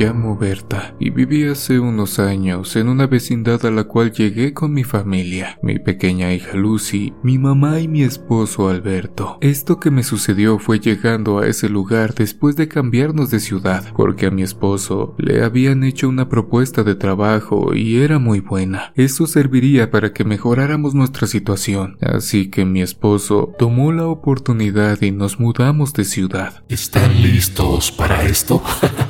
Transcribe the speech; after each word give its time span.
llamo 0.00 0.34
Berta 0.34 0.94
y 0.98 1.10
viví 1.10 1.44
hace 1.44 1.78
unos 1.78 2.18
años 2.18 2.74
en 2.76 2.88
una 2.88 3.06
vecindad 3.06 3.66
a 3.66 3.70
la 3.70 3.84
cual 3.84 4.12
llegué 4.12 4.54
con 4.54 4.72
mi 4.72 4.82
familia, 4.82 5.58
mi 5.62 5.78
pequeña 5.78 6.32
hija 6.32 6.56
Lucy, 6.56 7.12
mi 7.22 7.36
mamá 7.36 7.80
y 7.80 7.88
mi 7.88 8.02
esposo 8.02 8.70
Alberto. 8.70 9.36
Esto 9.42 9.78
que 9.78 9.90
me 9.90 10.02
sucedió 10.02 10.58
fue 10.58 10.80
llegando 10.80 11.38
a 11.38 11.46
ese 11.46 11.68
lugar 11.68 12.14
después 12.14 12.56
de 12.56 12.66
cambiarnos 12.66 13.30
de 13.30 13.40
ciudad, 13.40 13.92
porque 13.94 14.26
a 14.26 14.30
mi 14.30 14.42
esposo 14.42 15.14
le 15.18 15.44
habían 15.44 15.84
hecho 15.84 16.08
una 16.08 16.30
propuesta 16.30 16.82
de 16.82 16.94
trabajo 16.94 17.74
y 17.74 17.98
era 17.98 18.18
muy 18.18 18.40
buena. 18.40 18.94
Eso 18.96 19.26
serviría 19.26 19.90
para 19.90 20.14
que 20.14 20.24
mejoráramos 20.24 20.94
nuestra 20.94 21.26
situación, 21.26 21.98
así 22.00 22.48
que 22.48 22.64
mi 22.64 22.80
esposo 22.80 23.52
tomó 23.58 23.92
la 23.92 24.06
oportunidad 24.06 25.02
y 25.02 25.10
nos 25.10 25.38
mudamos 25.38 25.92
de 25.92 26.04
ciudad. 26.06 26.64
¿Están 26.70 27.22
listos 27.22 27.92
para 27.92 28.24
esto? 28.24 28.62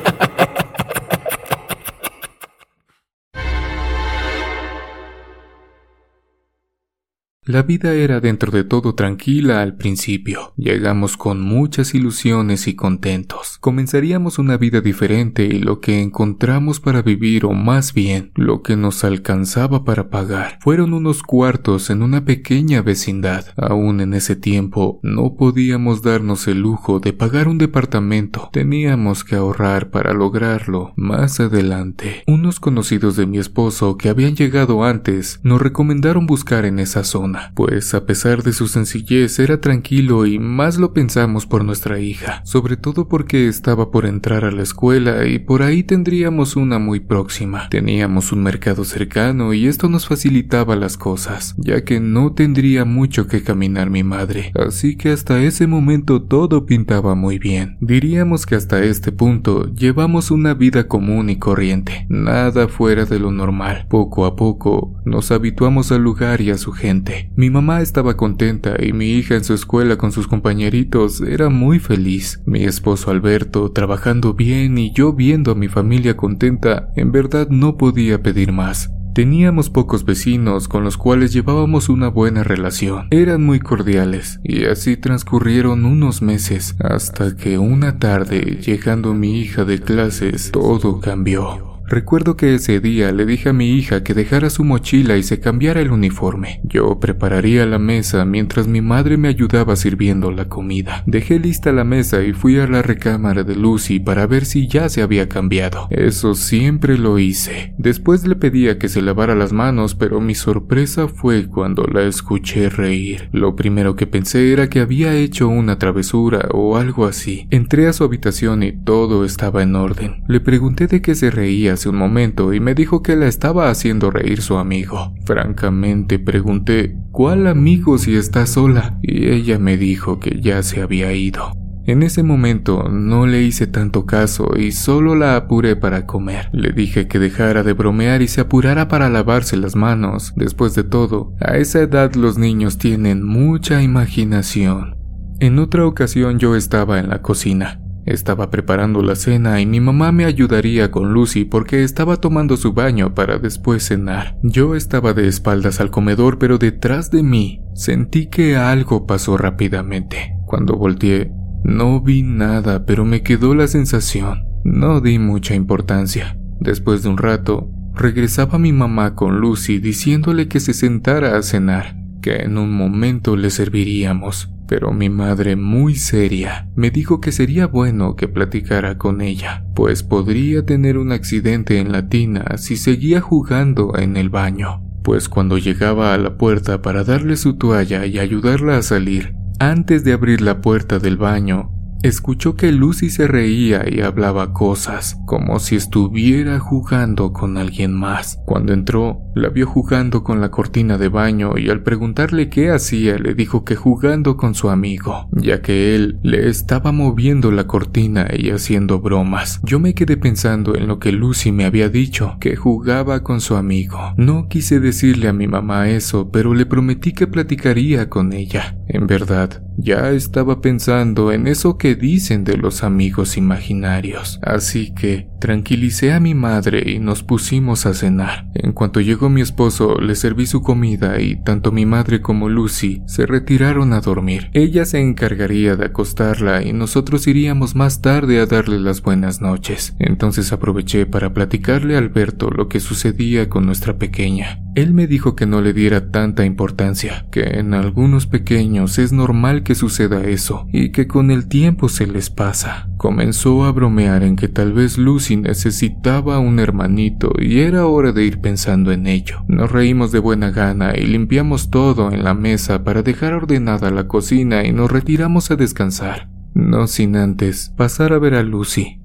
La 7.47 7.63
vida 7.63 7.95
era 7.95 8.19
dentro 8.19 8.51
de 8.51 8.63
todo 8.63 8.93
tranquila 8.93 9.63
al 9.63 9.75
principio. 9.75 10.53
Llegamos 10.57 11.17
con 11.17 11.41
muchas 11.41 11.95
ilusiones 11.95 12.67
y 12.67 12.75
contentos. 12.75 13.57
Comenzaríamos 13.59 14.37
una 14.37 14.57
vida 14.57 14.79
diferente 14.79 15.45
y 15.45 15.57
lo 15.57 15.79
que 15.79 16.03
encontramos 16.03 16.79
para 16.79 17.01
vivir 17.01 17.45
o 17.45 17.53
más 17.53 17.95
bien 17.95 18.31
lo 18.35 18.61
que 18.61 18.77
nos 18.77 19.03
alcanzaba 19.03 19.83
para 19.85 20.11
pagar 20.11 20.59
fueron 20.61 20.93
unos 20.93 21.23
cuartos 21.23 21.89
en 21.89 22.03
una 22.03 22.25
pequeña 22.25 22.83
vecindad. 22.83 23.47
Aún 23.57 24.01
en 24.01 24.13
ese 24.13 24.35
tiempo 24.35 24.99
no 25.01 25.33
podíamos 25.33 26.03
darnos 26.03 26.47
el 26.47 26.59
lujo 26.59 26.99
de 26.99 27.11
pagar 27.11 27.47
un 27.47 27.57
departamento. 27.57 28.51
Teníamos 28.53 29.23
que 29.23 29.35
ahorrar 29.35 29.89
para 29.89 30.13
lograrlo 30.13 30.93
más 30.95 31.39
adelante. 31.39 32.21
Unos 32.27 32.59
conocidos 32.59 33.15
de 33.15 33.25
mi 33.25 33.39
esposo 33.39 33.97
que 33.97 34.09
habían 34.09 34.35
llegado 34.35 34.83
antes 34.83 35.39
nos 35.41 35.59
recomendaron 35.59 36.27
buscar 36.27 36.65
en 36.65 36.77
esa 36.77 37.03
zona 37.03 37.30
pues 37.55 37.93
a 37.93 38.05
pesar 38.05 38.43
de 38.43 38.53
su 38.53 38.67
sencillez 38.67 39.39
era 39.39 39.61
tranquilo 39.61 40.25
y 40.25 40.39
más 40.39 40.77
lo 40.77 40.93
pensamos 40.93 41.45
por 41.45 41.63
nuestra 41.63 41.99
hija, 41.99 42.41
sobre 42.45 42.77
todo 42.77 43.07
porque 43.07 43.47
estaba 43.47 43.91
por 43.91 44.05
entrar 44.05 44.45
a 44.45 44.51
la 44.51 44.63
escuela 44.63 45.25
y 45.27 45.39
por 45.39 45.63
ahí 45.63 45.83
tendríamos 45.83 46.55
una 46.55 46.79
muy 46.79 46.99
próxima. 46.99 47.69
Teníamos 47.69 48.31
un 48.31 48.43
mercado 48.43 48.83
cercano 48.85 49.53
y 49.53 49.67
esto 49.67 49.89
nos 49.89 50.07
facilitaba 50.07 50.75
las 50.75 50.97
cosas, 50.97 51.55
ya 51.57 51.83
que 51.83 51.99
no 51.99 52.33
tendría 52.33 52.85
mucho 52.85 53.27
que 53.27 53.43
caminar 53.43 53.89
mi 53.89 54.03
madre, 54.03 54.51
así 54.55 54.95
que 54.95 55.09
hasta 55.09 55.41
ese 55.41 55.67
momento 55.67 56.21
todo 56.21 56.65
pintaba 56.65 57.15
muy 57.15 57.39
bien. 57.39 57.77
Diríamos 57.81 58.45
que 58.45 58.55
hasta 58.55 58.83
este 58.83 59.11
punto 59.11 59.71
llevamos 59.73 60.31
una 60.31 60.53
vida 60.53 60.87
común 60.87 61.29
y 61.29 61.37
corriente, 61.37 62.05
nada 62.09 62.67
fuera 62.67 63.05
de 63.05 63.19
lo 63.19 63.31
normal. 63.31 63.85
Poco 63.89 64.25
a 64.25 64.35
poco 64.35 64.95
nos 65.05 65.31
habituamos 65.31 65.91
al 65.91 66.03
lugar 66.03 66.41
y 66.41 66.51
a 66.51 66.57
su 66.57 66.71
gente. 66.71 67.20
Mi 67.35 67.49
mamá 67.49 67.81
estaba 67.81 68.17
contenta 68.17 68.75
y 68.83 68.93
mi 68.93 69.11
hija 69.11 69.35
en 69.35 69.43
su 69.43 69.53
escuela 69.53 69.97
con 69.97 70.11
sus 70.11 70.27
compañeritos 70.27 71.21
era 71.21 71.49
muy 71.49 71.79
feliz. 71.79 72.41
Mi 72.45 72.63
esposo 72.63 73.11
Alberto 73.11 73.71
trabajando 73.71 74.33
bien 74.33 74.77
y 74.77 74.93
yo 74.93 75.13
viendo 75.13 75.51
a 75.51 75.55
mi 75.55 75.67
familia 75.67 76.17
contenta, 76.17 76.89
en 76.95 77.11
verdad 77.11 77.47
no 77.49 77.77
podía 77.77 78.21
pedir 78.21 78.51
más. 78.51 78.89
Teníamos 79.13 79.69
pocos 79.69 80.05
vecinos 80.05 80.69
con 80.69 80.85
los 80.85 80.95
cuales 80.95 81.33
llevábamos 81.33 81.89
una 81.89 82.07
buena 82.07 82.43
relación. 82.43 83.07
Eran 83.11 83.43
muy 83.43 83.59
cordiales 83.59 84.39
y 84.41 84.65
así 84.65 84.95
transcurrieron 84.95 85.83
unos 85.85 86.21
meses 86.21 86.75
hasta 86.79 87.35
que 87.35 87.57
una 87.57 87.99
tarde, 87.99 88.59
llegando 88.65 89.13
mi 89.13 89.41
hija 89.41 89.65
de 89.65 89.81
clases, 89.81 90.51
todo 90.51 91.01
cambió. 91.01 91.70
Recuerdo 91.91 92.37
que 92.37 92.55
ese 92.55 92.79
día 92.79 93.11
le 93.11 93.25
dije 93.25 93.49
a 93.49 93.53
mi 93.53 93.71
hija 93.71 94.01
que 94.01 94.13
dejara 94.13 94.49
su 94.49 94.63
mochila 94.63 95.17
y 95.17 95.23
se 95.23 95.41
cambiara 95.41 95.81
el 95.81 95.91
uniforme. 95.91 96.61
Yo 96.63 97.01
prepararía 97.01 97.65
la 97.65 97.79
mesa 97.79 98.23
mientras 98.23 98.65
mi 98.65 98.79
madre 98.79 99.17
me 99.17 99.27
ayudaba 99.27 99.75
sirviendo 99.75 100.31
la 100.31 100.47
comida. 100.47 101.03
Dejé 101.05 101.37
lista 101.37 101.73
la 101.73 101.83
mesa 101.83 102.23
y 102.23 102.31
fui 102.31 102.57
a 102.59 102.65
la 102.65 102.81
recámara 102.81 103.43
de 103.43 103.57
Lucy 103.57 103.99
para 103.99 104.25
ver 104.25 104.45
si 104.45 104.69
ya 104.69 104.87
se 104.87 105.01
había 105.01 105.27
cambiado. 105.27 105.89
Eso 105.89 106.33
siempre 106.33 106.97
lo 106.97 107.19
hice. 107.19 107.73
Después 107.77 108.25
le 108.25 108.37
pedía 108.37 108.79
que 108.79 108.87
se 108.87 109.01
lavara 109.01 109.35
las 109.35 109.51
manos, 109.51 109.93
pero 109.93 110.21
mi 110.21 110.33
sorpresa 110.33 111.09
fue 111.09 111.47
cuando 111.47 111.83
la 111.83 112.03
escuché 112.03 112.69
reír. 112.69 113.27
Lo 113.33 113.57
primero 113.57 113.97
que 113.97 114.07
pensé 114.07 114.53
era 114.53 114.69
que 114.69 114.79
había 114.79 115.13
hecho 115.17 115.49
una 115.49 115.77
travesura 115.77 116.47
o 116.53 116.77
algo 116.77 117.05
así. 117.05 117.47
Entré 117.49 117.89
a 117.89 117.91
su 117.91 118.05
habitación 118.05 118.63
y 118.63 118.71
todo 118.71 119.25
estaba 119.25 119.61
en 119.61 119.75
orden. 119.75 120.23
Le 120.29 120.39
pregunté 120.39 120.87
de 120.87 121.01
qué 121.01 121.15
se 121.15 121.29
reía 121.29 121.75
un 121.89 121.97
momento 121.97 122.53
y 122.53 122.59
me 122.59 122.75
dijo 122.75 123.01
que 123.01 123.15
la 123.15 123.27
estaba 123.27 123.69
haciendo 123.69 124.11
reír 124.11 124.41
su 124.41 124.57
amigo. 124.57 125.13
Francamente 125.25 126.19
pregunté, 126.19 126.95
¿cuál 127.11 127.47
amigo 127.47 127.97
si 127.97 128.15
está 128.15 128.45
sola? 128.45 128.97
Y 129.01 129.29
ella 129.29 129.59
me 129.59 129.77
dijo 129.77 130.19
que 130.19 130.39
ya 130.41 130.63
se 130.63 130.81
había 130.81 131.13
ido. 131.13 131.53
En 131.85 132.03
ese 132.03 132.21
momento 132.21 132.89
no 132.89 133.25
le 133.25 133.41
hice 133.41 133.65
tanto 133.65 134.05
caso 134.05 134.51
y 134.55 134.71
solo 134.71 135.15
la 135.15 135.35
apuré 135.35 135.75
para 135.75 136.05
comer. 136.05 136.49
Le 136.53 136.71
dije 136.71 137.07
que 137.07 137.17
dejara 137.17 137.63
de 137.63 137.73
bromear 137.73 138.21
y 138.21 138.27
se 138.27 138.41
apurara 138.41 138.87
para 138.87 139.09
lavarse 139.09 139.57
las 139.57 139.75
manos. 139.75 140.33
Después 140.35 140.75
de 140.75 140.83
todo, 140.83 141.33
a 141.39 141.57
esa 141.57 141.79
edad 141.79 142.13
los 142.13 142.37
niños 142.37 142.77
tienen 142.77 143.23
mucha 143.23 143.81
imaginación. 143.81 144.95
En 145.39 145.57
otra 145.57 145.87
ocasión 145.87 146.37
yo 146.37 146.55
estaba 146.55 146.99
en 146.99 147.09
la 147.09 147.23
cocina. 147.23 147.81
Estaba 148.05 148.49
preparando 148.49 149.01
la 149.03 149.15
cena 149.15 149.61
y 149.61 149.65
mi 149.65 149.79
mamá 149.79 150.11
me 150.11 150.25
ayudaría 150.25 150.89
con 150.89 151.13
Lucy 151.13 151.45
porque 151.45 151.83
estaba 151.83 152.17
tomando 152.17 152.57
su 152.57 152.73
baño 152.73 153.13
para 153.13 153.37
después 153.37 153.85
cenar. 153.85 154.37
Yo 154.41 154.75
estaba 154.75 155.13
de 155.13 155.27
espaldas 155.27 155.79
al 155.79 155.91
comedor 155.91 156.39
pero 156.39 156.57
detrás 156.57 157.11
de 157.11 157.23
mí 157.23 157.61
sentí 157.73 158.27
que 158.27 158.57
algo 158.57 159.05
pasó 159.05 159.37
rápidamente. 159.37 160.33
Cuando 160.45 160.75
volteé 160.75 161.31
no 161.63 162.01
vi 162.01 162.23
nada 162.23 162.85
pero 162.85 163.05
me 163.05 163.21
quedó 163.21 163.53
la 163.53 163.67
sensación. 163.67 164.43
No 164.63 164.99
di 164.99 165.19
mucha 165.19 165.53
importancia. 165.53 166.37
Después 166.59 167.03
de 167.03 167.09
un 167.09 167.17
rato 167.17 167.69
regresaba 167.93 168.57
mi 168.57 168.73
mamá 168.73 169.15
con 169.15 169.39
Lucy 169.39 169.79
diciéndole 169.79 170.47
que 170.47 170.59
se 170.59 170.73
sentara 170.73 171.37
a 171.37 171.43
cenar, 171.43 171.97
que 172.21 172.37
en 172.37 172.57
un 172.57 172.71
momento 172.71 173.35
le 173.35 173.49
serviríamos 173.49 174.51
pero 174.71 174.93
mi 174.93 175.09
madre, 175.09 175.57
muy 175.57 175.95
seria, 175.95 176.69
me 176.77 176.91
dijo 176.91 177.19
que 177.19 177.33
sería 177.33 177.67
bueno 177.67 178.15
que 178.15 178.29
platicara 178.29 178.97
con 178.97 179.19
ella, 179.19 179.65
pues 179.75 180.01
podría 180.01 180.65
tener 180.65 180.97
un 180.97 181.11
accidente 181.11 181.79
en 181.79 181.91
la 181.91 182.07
tina 182.07 182.55
si 182.55 182.77
seguía 182.77 183.19
jugando 183.19 183.97
en 183.97 184.15
el 184.15 184.29
baño. 184.29 184.81
Pues 185.03 185.27
cuando 185.27 185.57
llegaba 185.57 186.13
a 186.13 186.17
la 186.17 186.37
puerta 186.37 186.81
para 186.81 187.03
darle 187.03 187.35
su 187.35 187.57
toalla 187.57 188.05
y 188.05 188.17
ayudarla 188.17 188.77
a 188.77 188.81
salir, 188.81 189.35
antes 189.59 190.05
de 190.05 190.13
abrir 190.13 190.39
la 190.39 190.61
puerta 190.61 190.99
del 190.99 191.17
baño, 191.17 191.69
escuchó 192.03 192.55
que 192.55 192.71
Lucy 192.71 193.09
se 193.09 193.27
reía 193.27 193.85
y 193.89 194.01
hablaba 194.01 194.53
cosas, 194.53 195.17
como 195.25 195.59
si 195.59 195.75
estuviera 195.75 196.59
jugando 196.59 197.33
con 197.33 197.57
alguien 197.57 197.93
más. 197.93 198.39
Cuando 198.45 198.73
entró, 198.73 199.21
la 199.35 199.49
vio 199.49 199.67
jugando 199.67 200.23
con 200.23 200.41
la 200.41 200.51
cortina 200.51 200.97
de 200.97 201.09
baño 201.09 201.57
y 201.57 201.69
al 201.69 201.83
preguntarle 201.83 202.49
qué 202.49 202.71
hacía 202.71 203.17
le 203.17 203.33
dijo 203.33 203.63
que 203.63 203.75
jugando 203.75 204.37
con 204.37 204.55
su 204.55 204.69
amigo, 204.69 205.27
ya 205.31 205.61
que 205.61 205.95
él 205.95 206.19
le 206.23 206.49
estaba 206.49 206.91
moviendo 206.91 207.51
la 207.51 207.67
cortina 207.67 208.27
y 208.35 208.49
haciendo 208.49 208.99
bromas. 208.99 209.61
Yo 209.63 209.79
me 209.79 209.93
quedé 209.93 210.17
pensando 210.17 210.75
en 210.75 210.87
lo 210.87 210.99
que 210.99 211.11
Lucy 211.11 211.51
me 211.51 211.65
había 211.65 211.89
dicho, 211.89 212.37
que 212.39 212.55
jugaba 212.55 213.23
con 213.23 213.41
su 213.41 213.55
amigo. 213.55 214.13
No 214.17 214.47
quise 214.47 214.79
decirle 214.79 215.27
a 215.27 215.33
mi 215.33 215.47
mamá 215.47 215.89
eso, 215.89 216.31
pero 216.31 216.53
le 216.53 216.65
prometí 216.65 217.13
que 217.13 217.27
platicaría 217.27 218.09
con 218.09 218.33
ella. 218.33 218.77
En 218.87 219.07
verdad, 219.07 219.63
ya 219.77 220.11
estaba 220.11 220.61
pensando 220.61 221.31
en 221.31 221.47
eso 221.47 221.77
que 221.77 221.90
dicen 221.95 222.43
de 222.43 222.57
los 222.57 222.83
amigos 222.83 223.37
imaginarios, 223.37 224.39
así 224.43 224.93
que 224.93 225.27
tranquilicé 225.39 226.13
a 226.13 226.19
mi 226.19 226.35
madre 226.35 226.83
y 226.91 226.99
nos 226.99 227.23
pusimos 227.23 227.85
a 227.85 227.93
cenar. 227.93 228.47
En 228.53 228.73
cuanto 228.73 229.01
llegó 229.01 229.29
mi 229.29 229.41
esposo, 229.41 229.99
le 229.99 230.15
serví 230.15 230.45
su 230.45 230.61
comida 230.61 231.19
y 231.19 231.41
tanto 231.43 231.71
mi 231.71 231.85
madre 231.85 232.21
como 232.21 232.47
Lucy 232.47 233.01
se 233.07 233.25
retiraron 233.25 233.93
a 233.93 234.01
dormir. 234.01 234.49
Ella 234.53 234.85
se 234.85 234.99
encargaría 234.99 235.75
de 235.75 235.85
acostarla 235.85 236.63
y 236.63 236.73
nosotros 236.73 237.27
iríamos 237.27 237.75
más 237.75 238.01
tarde 238.01 238.39
a 238.39 238.45
darle 238.45 238.79
las 238.79 239.01
buenas 239.01 239.41
noches. 239.41 239.95
Entonces 239.99 240.51
aproveché 240.51 241.05
para 241.05 241.33
platicarle 241.33 241.95
a 241.95 241.99
Alberto 241.99 242.49
lo 242.49 242.67
que 242.67 242.79
sucedía 242.79 243.49
con 243.49 243.65
nuestra 243.65 243.97
pequeña. 243.97 244.59
Él 244.75 244.93
me 244.93 245.07
dijo 245.07 245.35
que 245.35 245.45
no 245.45 245.61
le 245.61 245.73
diera 245.73 246.11
tanta 246.11 246.45
importancia, 246.45 247.25
que 247.31 247.41
en 247.41 247.73
algunos 247.73 248.25
pequeños 248.27 248.99
es 248.99 249.11
normal 249.11 249.63
que 249.63 249.75
suceda 249.75 250.23
eso 250.23 250.67
y 250.71 250.91
que 250.91 251.07
con 251.07 251.29
el 251.31 251.47
tiempo 251.47 251.80
se 251.89 252.07
les 252.07 252.29
pasa. 252.29 252.89
Comenzó 252.97 253.63
a 253.65 253.71
bromear 253.71 254.23
en 254.23 254.35
que 254.35 254.47
tal 254.47 254.73
vez 254.73 254.97
Lucy 254.97 255.37
necesitaba 255.37 256.39
un 256.39 256.59
hermanito 256.59 257.31
y 257.39 257.59
era 257.59 257.85
hora 257.85 258.11
de 258.11 258.23
ir 258.23 258.41
pensando 258.41 258.91
en 258.91 259.07
ello. 259.07 259.43
Nos 259.47 259.71
reímos 259.71 260.11
de 260.11 260.19
buena 260.19 260.51
gana 260.51 260.93
y 260.97 261.05
limpiamos 261.05 261.69
todo 261.69 262.11
en 262.11 262.23
la 262.23 262.33
mesa 262.33 262.83
para 262.83 263.01
dejar 263.01 263.33
ordenada 263.33 263.91
la 263.91 264.07
cocina 264.07 264.65
y 264.65 264.71
nos 264.71 264.91
retiramos 264.91 265.51
a 265.51 265.55
descansar. 265.55 266.29
no 266.53 266.87
sin 266.87 267.15
antes 267.15 267.73
pasar 267.77 268.11
a 268.11 268.19
ver 268.19 268.35
a 268.35 268.43
Lucy. 268.43 268.99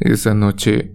Esa 0.00 0.34
noche 0.34 0.92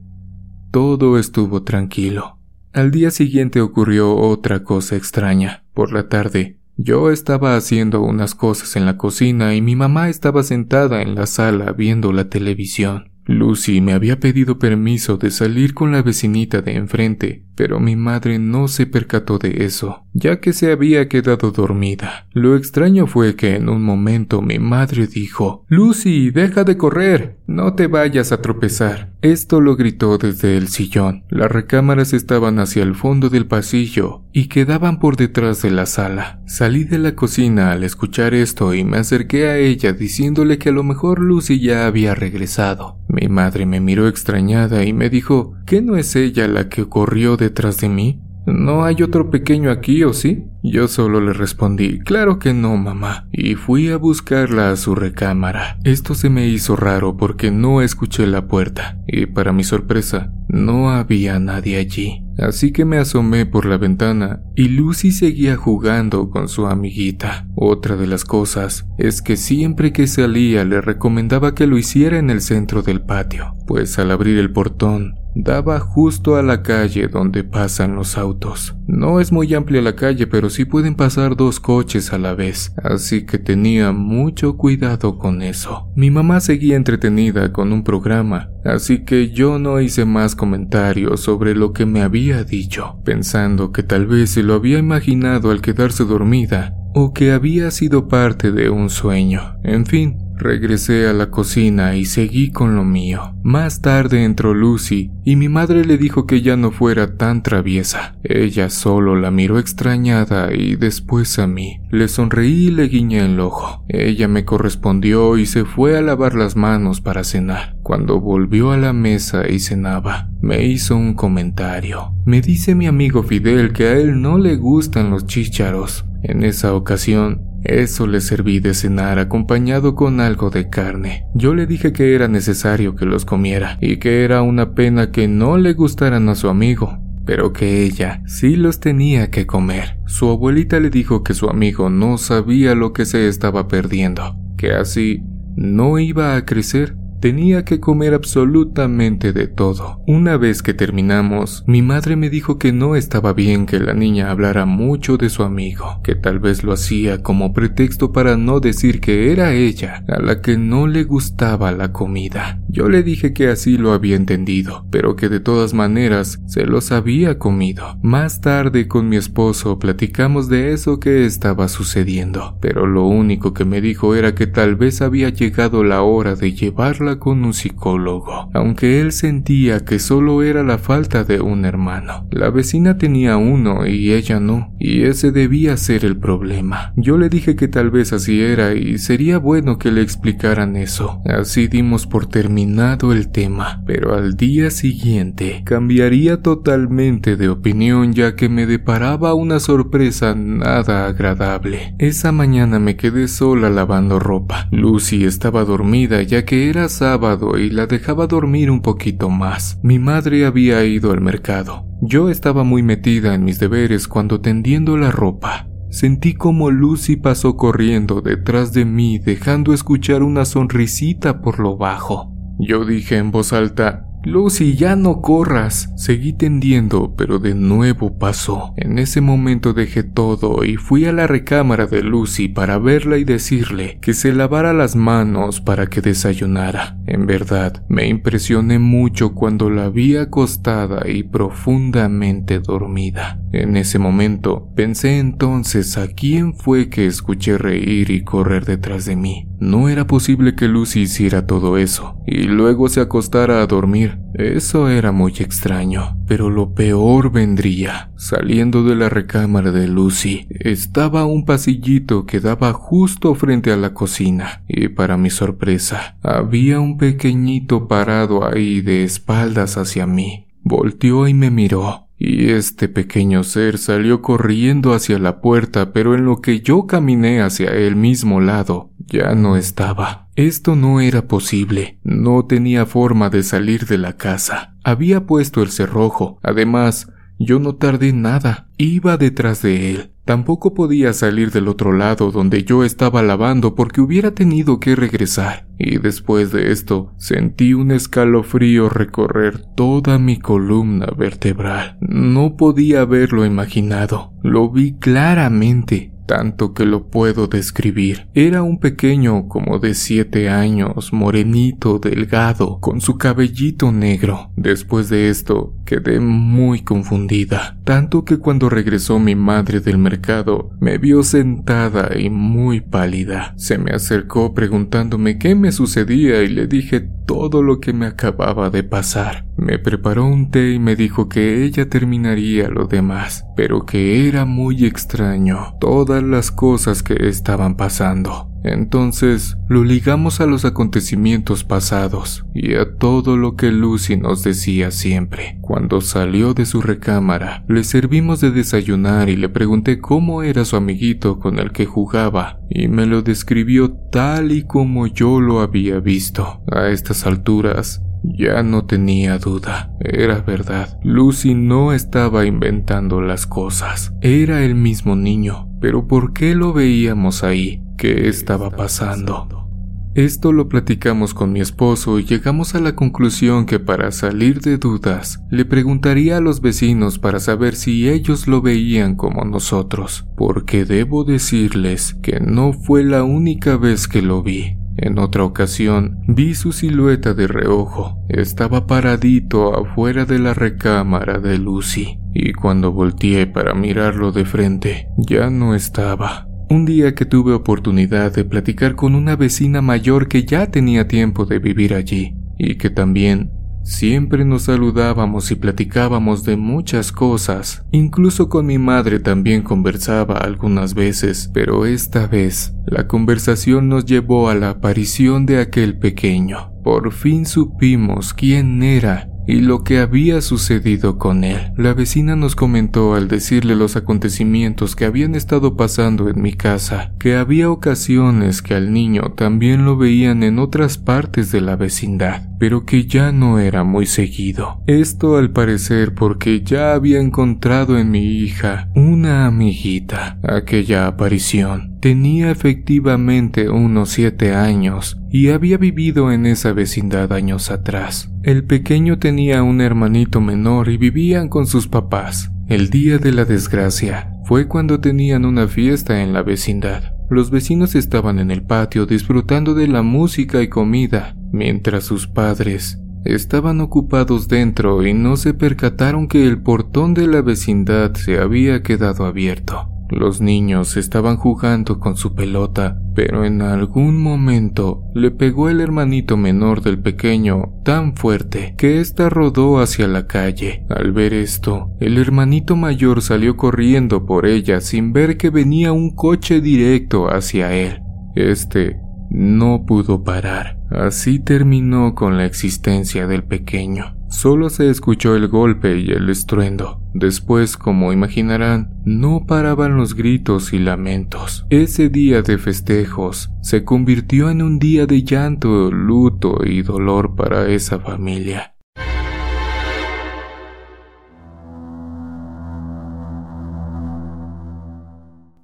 todo 0.71 1.17
estuvo 1.17 1.63
tranquilo. 1.63 2.37
Al 2.73 2.91
día 2.91 3.09
siguiente 3.09 3.61
ocurrió 3.61 4.15
otra 4.15 4.63
cosa 4.63 4.95
extraña. 4.95 5.63
Por 5.73 5.91
la 5.91 6.07
tarde, 6.07 6.58
yo 6.81 7.11
estaba 7.11 7.57
haciendo 7.57 8.01
unas 8.01 8.35
cosas 8.35 8.77
en 8.77 8.85
la 8.85 8.95
cocina 8.95 9.53
y 9.53 9.61
mi 9.61 9.75
mamá 9.75 10.07
estaba 10.07 10.43
sentada 10.43 11.01
en 11.01 11.13
la 11.13 11.25
sala 11.25 11.73
viendo 11.73 12.13
la 12.13 12.29
televisión. 12.29 13.11
Lucy 13.25 13.81
me 13.81 13.91
había 13.91 14.21
pedido 14.21 14.59
permiso 14.59 15.17
de 15.17 15.29
salir 15.29 15.73
con 15.73 15.91
la 15.91 16.01
vecinita 16.01 16.61
de 16.61 16.75
enfrente, 16.75 17.43
pero 17.59 17.81
mi 17.81 17.97
madre 17.97 18.39
no 18.39 18.69
se 18.69 18.85
percató 18.85 19.37
de 19.37 19.65
eso, 19.65 20.05
ya 20.13 20.39
que 20.39 20.53
se 20.53 20.71
había 20.71 21.09
quedado 21.09 21.51
dormida. 21.51 22.25
Lo 22.31 22.55
extraño 22.55 23.05
fue 23.05 23.35
que 23.35 23.55
en 23.55 23.67
un 23.67 23.83
momento 23.83 24.41
mi 24.41 24.59
madre 24.59 25.07
dijo, 25.07 25.65
Lucy, 25.67 26.31
deja 26.31 26.63
de 26.63 26.77
correr, 26.77 27.35
no 27.47 27.73
te 27.73 27.87
vayas 27.87 28.31
a 28.31 28.41
tropezar. 28.41 29.11
Esto 29.21 29.59
lo 29.59 29.75
gritó 29.75 30.17
desde 30.17 30.55
el 30.55 30.69
sillón. 30.69 31.25
Las 31.29 31.51
recámaras 31.51 32.13
estaban 32.13 32.59
hacia 32.59 32.83
el 32.83 32.95
fondo 32.95 33.27
del 33.27 33.47
pasillo 33.47 34.21
y 34.31 34.47
quedaban 34.47 34.99
por 34.99 35.17
detrás 35.17 35.61
de 35.61 35.71
la 35.71 35.85
sala. 35.85 36.41
Salí 36.45 36.85
de 36.85 36.99
la 36.99 37.15
cocina 37.15 37.73
al 37.73 37.83
escuchar 37.83 38.33
esto 38.33 38.73
y 38.73 38.85
me 38.85 38.99
acerqué 38.99 39.47
a 39.47 39.57
ella 39.57 39.91
diciéndole 39.91 40.57
que 40.57 40.69
a 40.69 40.71
lo 40.71 40.83
mejor 40.83 41.19
Lucy 41.19 41.59
ya 41.59 41.85
había 41.85 42.15
regresado. 42.15 42.99
Mi 43.09 43.27
madre 43.27 43.65
me 43.65 43.81
miró 43.81 44.07
extrañada 44.07 44.85
y 44.85 44.93
me 44.93 45.09
dijo, 45.09 45.55
¿qué 45.65 45.81
no 45.81 45.97
es 45.97 46.15
ella 46.15 46.47
la 46.47 46.69
que 46.69 46.87
corrió 46.87 47.35
detrás 47.49 47.77
de 47.77 47.89
mí? 47.89 48.21
¿No 48.45 48.83
hay 48.83 49.03
otro 49.03 49.29
pequeño 49.29 49.69
aquí 49.69 50.03
o 50.03 50.13
sí? 50.13 50.45
Yo 50.63 50.87
solo 50.87 51.21
le 51.21 51.33
respondí, 51.33 51.99
claro 51.99 52.39
que 52.39 52.53
no, 52.53 52.77
mamá, 52.77 53.27
y 53.31 53.55
fui 53.55 53.89
a 53.89 53.97
buscarla 53.97 54.71
a 54.71 54.75
su 54.75 54.95
recámara. 54.95 55.77
Esto 55.83 56.15
se 56.15 56.29
me 56.29 56.47
hizo 56.47 56.75
raro 56.75 57.17
porque 57.17 57.51
no 57.51 57.81
escuché 57.81 58.25
la 58.27 58.47
puerta, 58.47 58.97
y 59.07 59.25
para 59.27 59.51
mi 59.51 59.63
sorpresa, 59.63 60.31
no 60.47 60.89
había 60.89 61.39
nadie 61.39 61.77
allí. 61.77 62.23
Así 62.39 62.71
que 62.71 62.85
me 62.85 62.97
asomé 62.97 63.45
por 63.45 63.65
la 63.65 63.77
ventana 63.77 64.41
y 64.55 64.69
Lucy 64.69 65.11
seguía 65.11 65.57
jugando 65.57 66.29
con 66.29 66.47
su 66.47 66.67
amiguita. 66.67 67.47
Otra 67.55 67.97
de 67.97 68.07
las 68.07 68.23
cosas 68.23 68.85
es 68.97 69.21
que 69.21 69.35
siempre 69.35 69.91
que 69.91 70.07
salía 70.07 70.63
le 70.63 70.79
recomendaba 70.79 71.53
que 71.53 71.67
lo 71.67 71.77
hiciera 71.77 72.17
en 72.17 72.29
el 72.29 72.39
centro 72.39 72.81
del 72.81 73.01
patio, 73.01 73.55
pues 73.67 73.99
al 73.99 74.11
abrir 74.11 74.37
el 74.37 74.53
portón 74.53 75.18
daba 75.35 75.79
justo 75.79 76.35
a 76.35 76.43
la 76.43 76.61
calle 76.61 77.07
donde 77.07 77.43
pasan 77.43 77.95
los 77.95 78.17
autos. 78.17 78.75
No 78.87 79.19
es 79.19 79.31
muy 79.31 79.53
amplia 79.53 79.81
la 79.81 79.95
calle, 79.95 80.27
pero 80.27 80.49
sí 80.49 80.65
pueden 80.65 80.95
pasar 80.95 81.35
dos 81.35 81.59
coches 81.59 82.11
a 82.13 82.17
la 82.17 82.33
vez, 82.33 82.73
así 82.83 83.25
que 83.25 83.37
tenía 83.37 83.91
mucho 83.91 84.57
cuidado 84.57 85.17
con 85.17 85.41
eso. 85.41 85.89
Mi 85.95 86.11
mamá 86.11 86.39
seguía 86.39 86.75
entretenida 86.75 87.51
con 87.51 87.71
un 87.71 87.83
programa, 87.83 88.49
así 88.65 89.05
que 89.05 89.31
yo 89.31 89.59
no 89.59 89.79
hice 89.79 90.05
más 90.05 90.35
comentarios 90.35 91.21
sobre 91.21 91.55
lo 91.55 91.73
que 91.73 91.85
me 91.85 92.01
había 92.01 92.43
dicho, 92.43 92.99
pensando 93.05 93.71
que 93.71 93.83
tal 93.83 94.07
vez 94.07 94.31
se 94.31 94.43
lo 94.43 94.55
había 94.55 94.79
imaginado 94.79 95.51
al 95.51 95.61
quedarse 95.61 96.03
dormida 96.03 96.73
o 96.93 97.13
que 97.13 97.31
había 97.31 97.71
sido 97.71 98.07
parte 98.07 98.51
de 98.51 98.69
un 98.69 98.89
sueño. 98.89 99.57
En 99.63 99.85
fin, 99.85 100.17
Regresé 100.39 101.05
a 101.05 101.11
la 101.11 101.29
cocina 101.29 101.97
y 101.97 102.05
seguí 102.05 102.49
con 102.49 102.77
lo 102.77 102.85
mío. 102.85 103.35
Más 103.43 103.81
tarde 103.81 104.23
entró 104.23 104.53
Lucy 104.53 105.11
y 105.25 105.35
mi 105.35 105.49
madre 105.49 105.83
le 105.83 105.97
dijo 105.97 106.25
que 106.25 106.41
ya 106.41 106.55
no 106.55 106.71
fuera 106.71 107.17
tan 107.17 107.43
traviesa. 107.43 108.15
Ella 108.23 108.69
solo 108.69 109.17
la 109.17 109.31
miró 109.31 109.59
extrañada 109.59 110.53
y 110.53 110.77
después 110.77 111.39
a 111.39 111.47
mí. 111.47 111.78
Le 111.91 112.07
sonreí 112.07 112.67
y 112.67 112.71
le 112.71 112.87
guiñé 112.87 113.25
el 113.25 113.39
ojo. 113.39 113.83
Ella 113.87 114.27
me 114.27 114.45
correspondió 114.45 115.37
y 115.37 115.45
se 115.45 115.65
fue 115.65 115.97
a 115.97 116.01
lavar 116.01 116.35
las 116.35 116.55
manos 116.55 117.01
para 117.01 117.23
cenar. 117.23 117.77
Cuando 117.81 118.19
volvió 118.19 118.71
a 118.71 118.77
la 118.77 118.93
mesa 118.93 119.49
y 119.49 119.59
cenaba, 119.59 120.29
me 120.41 120.65
hizo 120.65 120.95
un 120.95 121.15
comentario. 121.15 122.13
Me 122.25 122.41
dice 122.41 122.75
mi 122.75 122.87
amigo 122.87 123.23
Fidel 123.23 123.73
que 123.73 123.87
a 123.87 123.97
él 123.97 124.21
no 124.21 124.37
le 124.37 124.55
gustan 124.55 125.09
los 125.09 125.25
chícharos. 125.25 126.05
En 126.23 126.43
esa 126.43 126.75
ocasión 126.75 127.49
eso 127.63 128.07
le 128.07 128.21
serví 128.21 128.59
de 128.59 128.73
cenar 128.73 129.19
acompañado 129.19 129.95
con 129.95 130.21
algo 130.21 130.49
de 130.49 130.69
carne. 130.69 131.25
Yo 131.33 131.53
le 131.53 131.65
dije 131.65 131.91
que 131.91 132.15
era 132.15 132.27
necesario 132.27 132.95
que 132.95 133.05
los 133.05 133.25
comiera 133.25 133.77
y 133.81 133.97
que 133.97 134.23
era 134.23 134.41
una 134.41 134.73
pena 134.73 135.11
que 135.11 135.27
no 135.27 135.57
le 135.57 135.73
gustaran 135.73 136.29
a 136.29 136.35
su 136.35 136.47
amigo, 136.47 136.99
pero 137.25 137.51
que 137.51 137.83
ella 137.83 138.21
sí 138.25 138.55
los 138.55 138.79
tenía 138.79 139.29
que 139.29 139.45
comer. 139.45 139.98
Su 140.09 140.31
abuelita 140.31 140.79
le 140.79 140.89
dijo 140.89 141.23
que 141.23 141.35
su 141.35 141.51
amigo 141.51 141.91
no 141.91 142.17
sabía 142.17 142.73
lo 142.73 142.93
que 142.93 143.05
se 143.05 143.27
estaba 143.27 143.67
perdiendo, 143.67 144.35
que 144.57 144.73
así 144.73 145.21
no 145.55 145.99
iba 145.99 146.35
a 146.35 146.45
crecer 146.45 146.95
Tenía 147.19 147.65
que 147.65 147.81
comer 147.81 148.13
absolutamente 148.13 149.33
de 149.33 149.47
todo. 149.47 150.01
Una 150.07 150.37
vez 150.37 150.63
que 150.63 150.73
terminamos, 150.73 151.65
mi 151.67 151.81
madre 151.81 152.15
me 152.15 152.29
dijo 152.29 152.57
que 152.57 152.71
no 152.71 152.95
estaba 152.95 153.33
bien 153.33 153.65
que 153.65 153.79
la 153.79 153.93
niña 153.93 154.31
hablara 154.31 154.65
mucho 154.65 155.17
de 155.17 155.29
su 155.29 155.43
amigo, 155.43 155.99
que 156.01 156.15
tal 156.15 156.39
vez 156.39 156.63
lo 156.63 156.71
hacía 156.71 157.21
como 157.21 157.51
pretexto 157.51 158.13
para 158.13 158.37
no 158.37 158.61
decir 158.61 159.01
que 159.01 159.33
era 159.33 159.53
ella 159.53 160.05
a 160.07 160.21
la 160.21 160.41
que 160.41 160.57
no 160.57 160.87
le 160.87 161.03
gustaba 161.03 161.73
la 161.73 161.91
comida. 161.91 162.61
Yo 162.69 162.87
le 162.87 163.03
dije 163.03 163.33
que 163.33 163.49
así 163.49 163.77
lo 163.77 163.91
había 163.91 164.15
entendido, 164.15 164.85
pero 164.89 165.17
que 165.17 165.27
de 165.27 165.41
todas 165.41 165.73
maneras 165.73 166.39
se 166.45 166.65
los 166.65 166.93
había 166.93 167.37
comido. 167.37 167.97
Más 168.01 168.39
tarde 168.39 168.87
con 168.87 169.09
mi 169.09 169.17
esposo 169.17 169.77
platicamos 169.77 170.47
de 170.47 170.71
eso 170.71 170.99
que 170.99 171.25
estaba 171.25 171.67
sucediendo, 171.67 172.57
pero 172.61 172.87
lo 172.87 173.05
único 173.05 173.53
que 173.53 173.65
me 173.65 173.81
dijo 173.81 174.15
era 174.15 174.35
que 174.35 174.47
tal 174.47 174.77
vez 174.77 175.01
había 175.01 175.29
llegado 175.29 175.83
la 175.83 176.01
hora 176.01 176.35
de 176.35 176.53
llevarla 176.53 177.08
con 177.17 177.43
un 177.43 177.53
psicólogo, 177.53 178.51
aunque 178.53 179.01
él 179.01 179.11
sentía 179.11 179.79
que 179.85 179.97
solo 179.97 180.43
era 180.43 180.63
la 180.63 180.77
falta 180.77 181.23
de 181.23 181.41
un 181.41 181.65
hermano. 181.65 182.27
La 182.29 182.49
vecina 182.49 182.97
tenía 182.97 183.37
uno 183.37 183.87
y 183.87 184.11
ella 184.11 184.39
no, 184.39 184.75
y 184.79 185.03
ese 185.03 185.31
debía 185.31 185.77
ser 185.77 186.05
el 186.05 186.17
problema. 186.17 186.93
Yo 186.95 187.17
le 187.17 187.29
dije 187.29 187.55
que 187.55 187.67
tal 187.67 187.89
vez 187.89 188.13
así 188.13 188.41
era 188.41 188.73
y 188.73 188.97
sería 188.97 189.39
bueno 189.39 189.77
que 189.79 189.91
le 189.91 190.01
explicaran 190.01 190.75
eso. 190.75 191.21
Así 191.25 191.67
dimos 191.67 192.05
por 192.05 192.27
terminado 192.27 193.13
el 193.13 193.29
tema, 193.29 193.81
pero 193.87 194.13
al 194.13 194.35
día 194.35 194.69
siguiente 194.69 195.63
cambiaría 195.65 196.41
totalmente 196.41 197.35
de 197.35 197.49
opinión 197.49 198.13
ya 198.13 198.35
que 198.35 198.49
me 198.49 198.65
deparaba 198.65 199.33
una 199.33 199.59
sorpresa 199.59 200.35
nada 200.35 201.07
agradable. 201.07 201.95
Esa 201.99 202.31
mañana 202.31 202.79
me 202.79 202.95
quedé 202.95 203.27
sola 203.27 203.69
lavando 203.69 204.19
ropa. 204.19 204.67
Lucy 204.71 205.25
estaba 205.25 205.63
dormida 205.63 206.21
ya 206.23 206.45
que 206.45 206.69
era 206.69 206.89
sábado 206.99 207.57
y 207.57 207.69
la 207.69 207.87
dejaba 207.87 208.27
dormir 208.27 208.69
un 208.69 208.81
poquito 208.81 209.29
más. 209.29 209.79
Mi 209.81 209.99
madre 209.99 210.45
había 210.45 210.83
ido 210.83 211.11
al 211.11 211.21
mercado. 211.21 211.85
Yo 212.01 212.29
estaba 212.29 212.65
muy 212.65 212.83
metida 212.83 213.33
en 213.33 213.45
mis 213.45 213.57
deberes 213.57 214.07
cuando 214.09 214.41
tendiendo 214.41 214.97
la 214.97 215.09
ropa. 215.09 215.69
Sentí 215.89 216.33
como 216.33 216.71
Lucy 216.71 217.15
pasó 217.15 217.55
corriendo 217.55 218.21
detrás 218.21 218.73
de 218.73 218.83
mí 218.83 219.17
dejando 219.17 219.73
escuchar 219.73 220.23
una 220.23 220.43
sonrisita 220.43 221.41
por 221.41 221.59
lo 221.59 221.77
bajo. 221.77 222.33
Yo 222.59 222.83
dije 222.83 223.15
en 223.15 223.31
voz 223.31 223.53
alta, 223.53 224.05
Lucy, 224.23 224.75
ya 224.75 224.95
no 224.95 225.21
corras. 225.21 225.91
Seguí 225.95 226.33
tendiendo, 226.33 227.13
pero 227.15 227.39
de 227.39 227.55
nuevo 227.55 228.17
pasó. 228.17 228.73
En 228.75 228.99
ese 228.99 229.21
momento 229.21 229.73
dejé 229.73 230.03
todo 230.03 230.65
y 230.65 230.75
fui 230.75 231.05
a 231.05 231.13
la 231.13 231.25
recámara 231.25 231.87
de 231.87 232.03
Lucy 232.03 232.49
para 232.49 232.77
verla 232.79 233.17
y 233.17 233.23
decirle 233.23 233.97
que 234.01 234.13
se 234.13 234.33
lavara 234.33 234.73
las 234.73 234.95
manos 234.95 235.61
para 235.61 235.87
que 235.87 236.01
desayunara. 236.01 236.97
En 237.07 237.25
verdad, 237.25 237.83
me 237.87 238.07
impresioné 238.07 238.77
mucho 238.77 239.33
cuando 239.33 239.69
la 239.69 239.89
vi 239.89 240.17
acostada 240.17 241.09
y 241.09 241.23
profundamente 241.23 242.59
dormida. 242.59 243.39
En 243.51 243.77
ese 243.77 243.97
momento, 243.97 244.69
pensé 244.75 245.17
entonces 245.17 245.97
a 245.97 246.07
quién 246.07 246.53
fue 246.53 246.89
que 246.89 247.07
escuché 247.07 247.57
reír 247.57 248.11
y 248.11 248.23
correr 248.23 248.65
detrás 248.65 249.05
de 249.05 249.15
mí. 249.15 249.47
No 249.59 249.89
era 249.89 250.07
posible 250.07 250.55
que 250.55 250.67
Lucy 250.67 251.01
hiciera 251.01 251.45
todo 251.45 251.77
eso 251.77 252.17
y 252.25 252.43
luego 252.43 252.87
se 252.87 253.01
acostara 253.01 253.61
a 253.61 253.67
dormir. 253.67 254.08
Eso 254.33 254.89
era 254.89 255.11
muy 255.11 255.33
extraño, 255.39 256.17
pero 256.27 256.49
lo 256.49 256.73
peor 256.73 257.31
vendría. 257.31 258.11
Saliendo 258.15 258.83
de 258.83 258.95
la 258.95 259.09
recámara 259.09 259.71
de 259.71 259.87
Lucy, 259.87 260.47
estaba 260.49 261.25
un 261.25 261.45
pasillito 261.45 262.25
que 262.25 262.39
daba 262.39 262.73
justo 262.73 263.35
frente 263.35 263.71
a 263.71 263.77
la 263.77 263.93
cocina, 263.93 264.63
y 264.67 264.89
para 264.89 265.17
mi 265.17 265.29
sorpresa, 265.29 266.17
había 266.23 266.79
un 266.79 266.97
pequeñito 266.97 267.87
parado 267.87 268.45
ahí 268.45 268.81
de 268.81 269.03
espaldas 269.03 269.77
hacia 269.77 270.05
mí. 270.05 270.47
Volteó 270.63 271.27
y 271.27 271.33
me 271.33 271.51
miró 271.51 272.09
y 272.19 272.51
este 272.51 272.89
pequeño 272.89 273.45
ser 273.45 273.77
salió 273.77 274.21
corriendo 274.21 274.93
hacia 274.93 275.17
la 275.19 275.39
puerta, 275.39 275.93
pero 275.93 276.15
en 276.15 276.25
lo 276.25 276.41
que 276.41 276.59
yo 276.59 276.85
caminé 276.85 277.41
hacia 277.41 277.71
el 277.71 277.95
mismo 277.95 278.41
lado, 278.41 278.91
ya 279.07 279.35
no 279.35 279.55
estaba. 279.55 280.27
Esto 280.39 280.77
no 280.77 281.01
era 281.01 281.27
posible, 281.27 281.99
no 282.01 282.45
tenía 282.45 282.85
forma 282.85 283.29
de 283.29 283.43
salir 283.43 283.85
de 283.87 283.97
la 283.97 284.15
casa. 284.15 284.73
Había 284.85 285.25
puesto 285.25 285.61
el 285.61 285.69
cerrojo, 285.69 286.39
además, 286.41 287.11
Yo 287.41 287.59
no 287.59 287.75
tardé 287.75 288.13
nada, 288.13 288.69
iba 288.77 289.17
detrás 289.17 289.61
de 289.61 289.91
él. 289.91 290.11
Tampoco 290.23 290.73
podía 290.73 291.11
salir 291.11 291.51
del 291.51 291.67
otro 291.67 291.91
lado 291.91 292.31
donde 292.31 292.63
yo 292.63 292.85
estaba 292.85 293.21
lavando 293.21 293.75
porque 293.75 293.99
hubiera 293.99 294.31
tenido 294.31 294.79
que 294.79 294.95
regresar. 294.95 295.67
Y 295.77 295.97
después 295.97 296.51
de 296.51 296.71
esto, 296.71 297.13
sentí 297.17 297.73
un 297.73 297.91
escalofrío 297.91 298.87
recorrer 298.87 299.59
toda 299.75 300.19
mi 300.19 300.37
columna 300.37 301.07
vertebral. 301.17 301.97
No 302.01 302.55
podía 302.55 303.01
haberlo 303.01 303.45
imaginado. 303.45 304.33
Lo 304.43 304.69
vi 304.69 304.97
claramente 304.99 306.13
tanto 306.29 306.75
que 306.75 306.85
lo 306.85 307.07
puedo 307.07 307.47
describir. 307.47 308.27
Era 308.35 308.61
un 308.61 308.79
pequeño 308.79 309.47
como 309.47 309.79
de 309.79 309.95
siete 309.95 310.47
años, 310.47 311.11
morenito, 311.11 311.97
delgado, 311.97 312.79
con 312.79 313.01
su 313.01 313.17
cabellito 313.17 313.91
negro. 313.91 314.51
Después 314.55 315.09
de 315.09 315.29
esto, 315.29 315.73
quedé 315.89 316.19
muy 316.19 316.83
confundida, 316.83 317.79
tanto 317.83 318.23
que 318.23 318.37
cuando 318.37 318.69
regresó 318.69 319.17
mi 319.17 319.33
madre 319.33 319.79
del 319.79 319.97
mercado, 319.97 320.69
me 320.79 320.99
vio 320.99 321.23
sentada 321.23 322.15
y 322.15 322.29
muy 322.29 322.79
pálida. 322.79 323.55
Se 323.57 323.79
me 323.79 323.89
acercó 323.89 324.53
preguntándome 324.53 325.39
qué 325.39 325.55
me 325.55 325.71
sucedía 325.71 326.43
y 326.43 326.49
le 326.49 326.67
dije 326.67 327.09
todo 327.25 327.63
lo 327.63 327.79
que 327.79 327.91
me 327.91 328.05
acababa 328.05 328.69
de 328.69 328.83
pasar. 328.83 329.47
Me 329.57 329.79
preparó 329.79 330.25
un 330.25 330.51
té 330.51 330.73
y 330.73 330.79
me 330.79 330.95
dijo 330.95 331.27
que 331.27 331.63
ella 331.63 331.89
terminaría 331.89 332.69
lo 332.69 332.85
demás, 332.85 333.45
pero 333.55 333.87
que 333.87 334.27
era 334.27 334.45
muy 334.45 334.85
extraño 334.85 335.75
todas 335.79 336.21
las 336.21 336.51
cosas 336.51 337.01
que 337.01 337.15
estaban 337.27 337.75
pasando. 337.75 338.48
Entonces 338.63 339.57
lo 339.67 339.83
ligamos 339.83 340.41
a 340.41 340.45
los 340.45 340.65
acontecimientos 340.65 341.63
pasados 341.63 342.45
y 342.53 342.75
a 342.75 342.95
todo 342.97 343.37
lo 343.37 343.55
que 343.55 343.71
Lucy 343.71 344.17
nos 344.17 344.43
decía 344.43 344.91
siempre. 344.91 345.57
Cuando 345.61 346.01
salió 346.01 346.53
de 346.53 346.65
su 346.65 346.81
recámara, 346.81 347.63
le 347.67 347.83
servimos 347.83 348.41
de 348.41 348.51
desayunar 348.51 349.29
y 349.29 349.35
le 349.35 349.49
pregunté 349.49 349.99
cómo 349.99 350.43
era 350.43 350.65
su 350.65 350.75
amiguito 350.75 351.39
con 351.39 351.59
el 351.59 351.71
que 351.71 351.85
jugaba 351.85 352.59
y 352.69 352.87
me 352.87 353.05
lo 353.05 353.21
describió 353.21 353.91
tal 354.11 354.51
y 354.51 354.63
como 354.63 355.07
yo 355.07 355.39
lo 355.39 355.61
había 355.61 355.99
visto. 355.99 356.61
A 356.71 356.89
estas 356.89 357.25
alturas, 357.25 358.01
ya 358.23 358.63
no 358.63 358.85
tenía 358.85 359.37
duda, 359.37 359.91
era 359.99 360.41
verdad. 360.41 360.99
Lucy 361.03 361.53
no 361.53 361.93
estaba 361.93 362.45
inventando 362.45 363.21
las 363.21 363.47
cosas, 363.47 364.13
era 364.21 364.63
el 364.63 364.75
mismo 364.75 365.15
niño, 365.15 365.69
pero 365.79 366.07
¿por 366.07 366.33
qué 366.33 366.55
lo 366.55 366.73
veíamos 366.73 367.43
ahí? 367.43 367.81
¿Qué 367.99 368.29
estaba 368.29 368.69
pasando? 368.69 369.67
Esto 370.15 370.53
lo 370.53 370.69
platicamos 370.69 371.33
con 371.33 371.51
mi 371.51 371.59
esposo 371.59 372.17
y 372.17 372.23
llegamos 372.23 372.73
a 372.73 372.79
la 372.79 372.95
conclusión 372.95 373.65
que 373.65 373.77
para 373.77 374.13
salir 374.13 374.61
de 374.61 374.77
dudas 374.77 375.43
le 375.51 375.65
preguntaría 375.65 376.37
a 376.37 376.39
los 376.39 376.61
vecinos 376.61 377.19
para 377.19 377.41
saber 377.41 377.75
si 377.75 378.07
ellos 378.07 378.47
lo 378.47 378.61
veían 378.61 379.15
como 379.15 379.43
nosotros, 379.43 380.25
porque 380.37 380.85
debo 380.85 381.25
decirles 381.25 382.13
que 382.23 382.39
no 382.39 382.71
fue 382.71 383.03
la 383.03 383.23
única 383.23 383.75
vez 383.75 384.07
que 384.07 384.21
lo 384.21 384.43
vi. 384.43 384.77
En 384.95 385.19
otra 385.19 385.43
ocasión 385.43 386.21
vi 386.25 386.55
su 386.55 386.71
silueta 386.71 387.33
de 387.33 387.47
reojo. 387.47 388.17
Estaba 388.29 388.87
paradito 388.87 389.75
afuera 389.75 390.23
de 390.23 390.39
la 390.39 390.53
recámara 390.53 391.39
de 391.39 391.57
Lucy, 391.57 392.17
y 392.33 392.53
cuando 392.53 392.93
volteé 392.93 393.45
para 393.45 393.73
mirarlo 393.73 394.31
de 394.31 394.45
frente, 394.45 395.09
ya 395.17 395.49
no 395.49 395.75
estaba. 395.75 396.48
Un 396.71 396.85
día 396.85 397.15
que 397.15 397.25
tuve 397.25 397.53
oportunidad 397.53 398.31
de 398.31 398.45
platicar 398.45 398.95
con 398.95 399.15
una 399.15 399.35
vecina 399.35 399.81
mayor 399.81 400.27
que 400.27 400.45
ya 400.45 400.67
tenía 400.67 401.07
tiempo 401.07 401.47
de 401.47 401.57
vivir 401.57 401.95
allí 401.95 402.35
y 402.59 402.75
que 402.75 402.91
también 402.91 403.51
siempre 403.83 404.45
nos 404.45 404.63
saludábamos 404.63 405.49
y 405.49 405.55
platicábamos 405.55 406.43
de 406.43 406.57
muchas 406.57 407.11
cosas. 407.11 407.83
Incluso 407.91 408.49
con 408.49 408.67
mi 408.67 408.77
madre 408.77 409.19
también 409.19 409.63
conversaba 409.63 410.37
algunas 410.37 410.93
veces, 410.93 411.49
pero 411.55 411.87
esta 411.87 412.27
vez 412.27 412.75
la 412.85 413.07
conversación 413.07 413.89
nos 413.89 414.05
llevó 414.05 414.49
a 414.49 414.53
la 414.53 414.69
aparición 414.69 415.47
de 415.47 415.61
aquel 415.61 415.97
pequeño. 415.97 416.71
Por 416.83 417.11
fin 417.13 417.47
supimos 417.47 418.35
quién 418.35 418.83
era 418.83 419.27
y 419.49 419.61
lo 419.61 419.83
que 419.83 419.97
había 419.97 420.41
sucedido 420.41 421.17
con 421.17 421.43
él. 421.43 421.71
La 421.75 421.95
vecina 421.95 422.35
nos 422.35 422.55
comentó 422.55 423.15
al 423.15 423.27
decirle 423.27 423.75
los 423.75 423.95
acontecimientos 423.95 424.95
que 424.95 425.05
habían 425.05 425.33
estado 425.33 425.75
pasando 425.75 426.29
en 426.29 426.39
mi 426.39 426.53
casa, 426.53 427.13
que 427.19 427.35
había 427.35 427.71
ocasiones 427.71 428.61
que 428.61 428.75
al 428.75 428.93
niño 428.93 429.33
también 429.35 429.85
lo 429.85 429.97
veían 429.97 430.43
en 430.43 430.59
otras 430.59 430.99
partes 430.99 431.51
de 431.51 431.61
la 431.61 431.75
vecindad, 431.75 432.47
pero 432.59 432.85
que 432.85 433.07
ya 433.07 433.31
no 433.31 433.57
era 433.57 433.83
muy 433.83 434.05
seguido. 434.05 434.83
Esto 434.85 435.37
al 435.37 435.49
parecer 435.49 436.13
porque 436.13 436.61
ya 436.61 436.93
había 436.93 437.19
encontrado 437.19 437.97
en 437.97 438.11
mi 438.11 438.21
hija 438.21 438.89
una 438.93 439.47
amiguita. 439.47 440.37
Aquella 440.43 441.07
aparición 441.07 441.88
tenía 441.99 442.51
efectivamente 442.51 443.69
unos 443.69 444.09
siete 444.09 444.53
años 444.53 445.17
y 445.29 445.49
había 445.49 445.77
vivido 445.77 446.31
en 446.31 446.45
esa 446.45 446.73
vecindad 446.73 447.33
años 447.33 447.71
atrás. 447.71 448.31
El 448.43 448.63
pequeño 448.63 449.19
tenía 449.19 449.63
un 449.63 449.81
hermanito 449.81 450.41
menor 450.41 450.89
y 450.89 450.97
vivían 450.97 451.49
con 451.49 451.67
sus 451.67 451.87
papás. 451.87 452.51
El 452.67 452.89
día 452.89 453.17
de 453.17 453.31
la 453.31 453.45
desgracia 453.45 454.31
fue 454.45 454.67
cuando 454.67 454.99
tenían 454.99 455.45
una 455.45 455.67
fiesta 455.67 456.21
en 456.21 456.33
la 456.33 456.43
vecindad. 456.43 457.13
Los 457.29 457.51
vecinos 457.51 457.95
estaban 457.95 458.39
en 458.39 458.49
el 458.49 458.63
patio 458.63 459.05
disfrutando 459.05 459.75
de 459.75 459.87
la 459.87 460.01
música 460.01 460.61
y 460.61 460.67
comida, 460.67 461.35
mientras 461.51 462.03
sus 462.05 462.27
padres 462.27 462.99
estaban 463.25 463.81
ocupados 463.81 464.47
dentro 464.47 465.05
y 465.05 465.13
no 465.13 465.35
se 465.35 465.53
percataron 465.53 466.27
que 466.27 466.47
el 466.47 466.61
portón 466.61 467.13
de 467.13 467.27
la 467.27 467.41
vecindad 467.41 468.13
se 468.15 468.39
había 468.39 468.81
quedado 468.81 469.25
abierto. 469.25 469.89
Los 470.09 470.41
niños 470.41 470.97
estaban 470.97 471.37
jugando 471.37 471.99
con 471.99 472.17
su 472.17 472.33
pelota, 472.33 472.99
pero 473.13 473.45
en 473.45 473.61
algún 473.61 474.17
momento 474.17 475.03
le 475.13 475.29
pegó 475.29 475.69
el 475.69 475.81
hermanito 475.81 476.35
menor 476.35 476.81
del 476.81 476.99
pequeño 476.99 477.73
tan 477.83 478.15
fuerte 478.15 478.73
que 478.77 478.99
ésta 478.99 479.29
rodó 479.29 479.79
hacia 479.79 480.07
la 480.07 480.25
calle. 480.25 480.83
Al 480.89 481.11
ver 481.11 481.33
esto, 481.33 481.91
el 481.99 482.17
hermanito 482.17 482.75
mayor 482.75 483.21
salió 483.21 483.55
corriendo 483.55 484.25
por 484.25 484.47
ella 484.47 484.81
sin 484.81 485.13
ver 485.13 485.37
que 485.37 485.51
venía 485.51 485.91
un 485.91 486.15
coche 486.15 486.59
directo 486.59 487.27
hacia 487.27 487.73
él. 487.73 488.01
Este 488.35 488.99
no 489.29 489.85
pudo 489.85 490.23
parar. 490.23 490.79
Así 490.89 491.39
terminó 491.39 492.15
con 492.15 492.37
la 492.37 492.45
existencia 492.45 493.27
del 493.27 493.43
pequeño. 493.43 494.18
Solo 494.29 494.69
se 494.69 494.89
escuchó 494.89 495.35
el 495.35 495.47
golpe 495.47 495.97
y 495.97 496.11
el 496.11 496.29
estruendo. 496.29 497.01
Después, 497.15 497.77
como 497.77 498.13
imaginarán, 498.13 499.01
no 499.03 499.45
paraban 499.47 499.97
los 499.97 500.13
gritos 500.13 500.71
y 500.71 500.77
lamentos. 500.77 501.65
Ese 501.71 502.09
día 502.09 502.43
de 502.43 502.59
festejos 502.59 503.49
se 503.61 503.83
convirtió 503.83 504.51
en 504.51 504.61
un 504.61 504.77
día 504.77 505.07
de 505.07 505.23
llanto, 505.23 505.91
luto 505.91 506.59
y 506.63 506.83
dolor 506.83 507.35
para 507.35 507.67
esa 507.69 507.99
familia. 507.99 508.75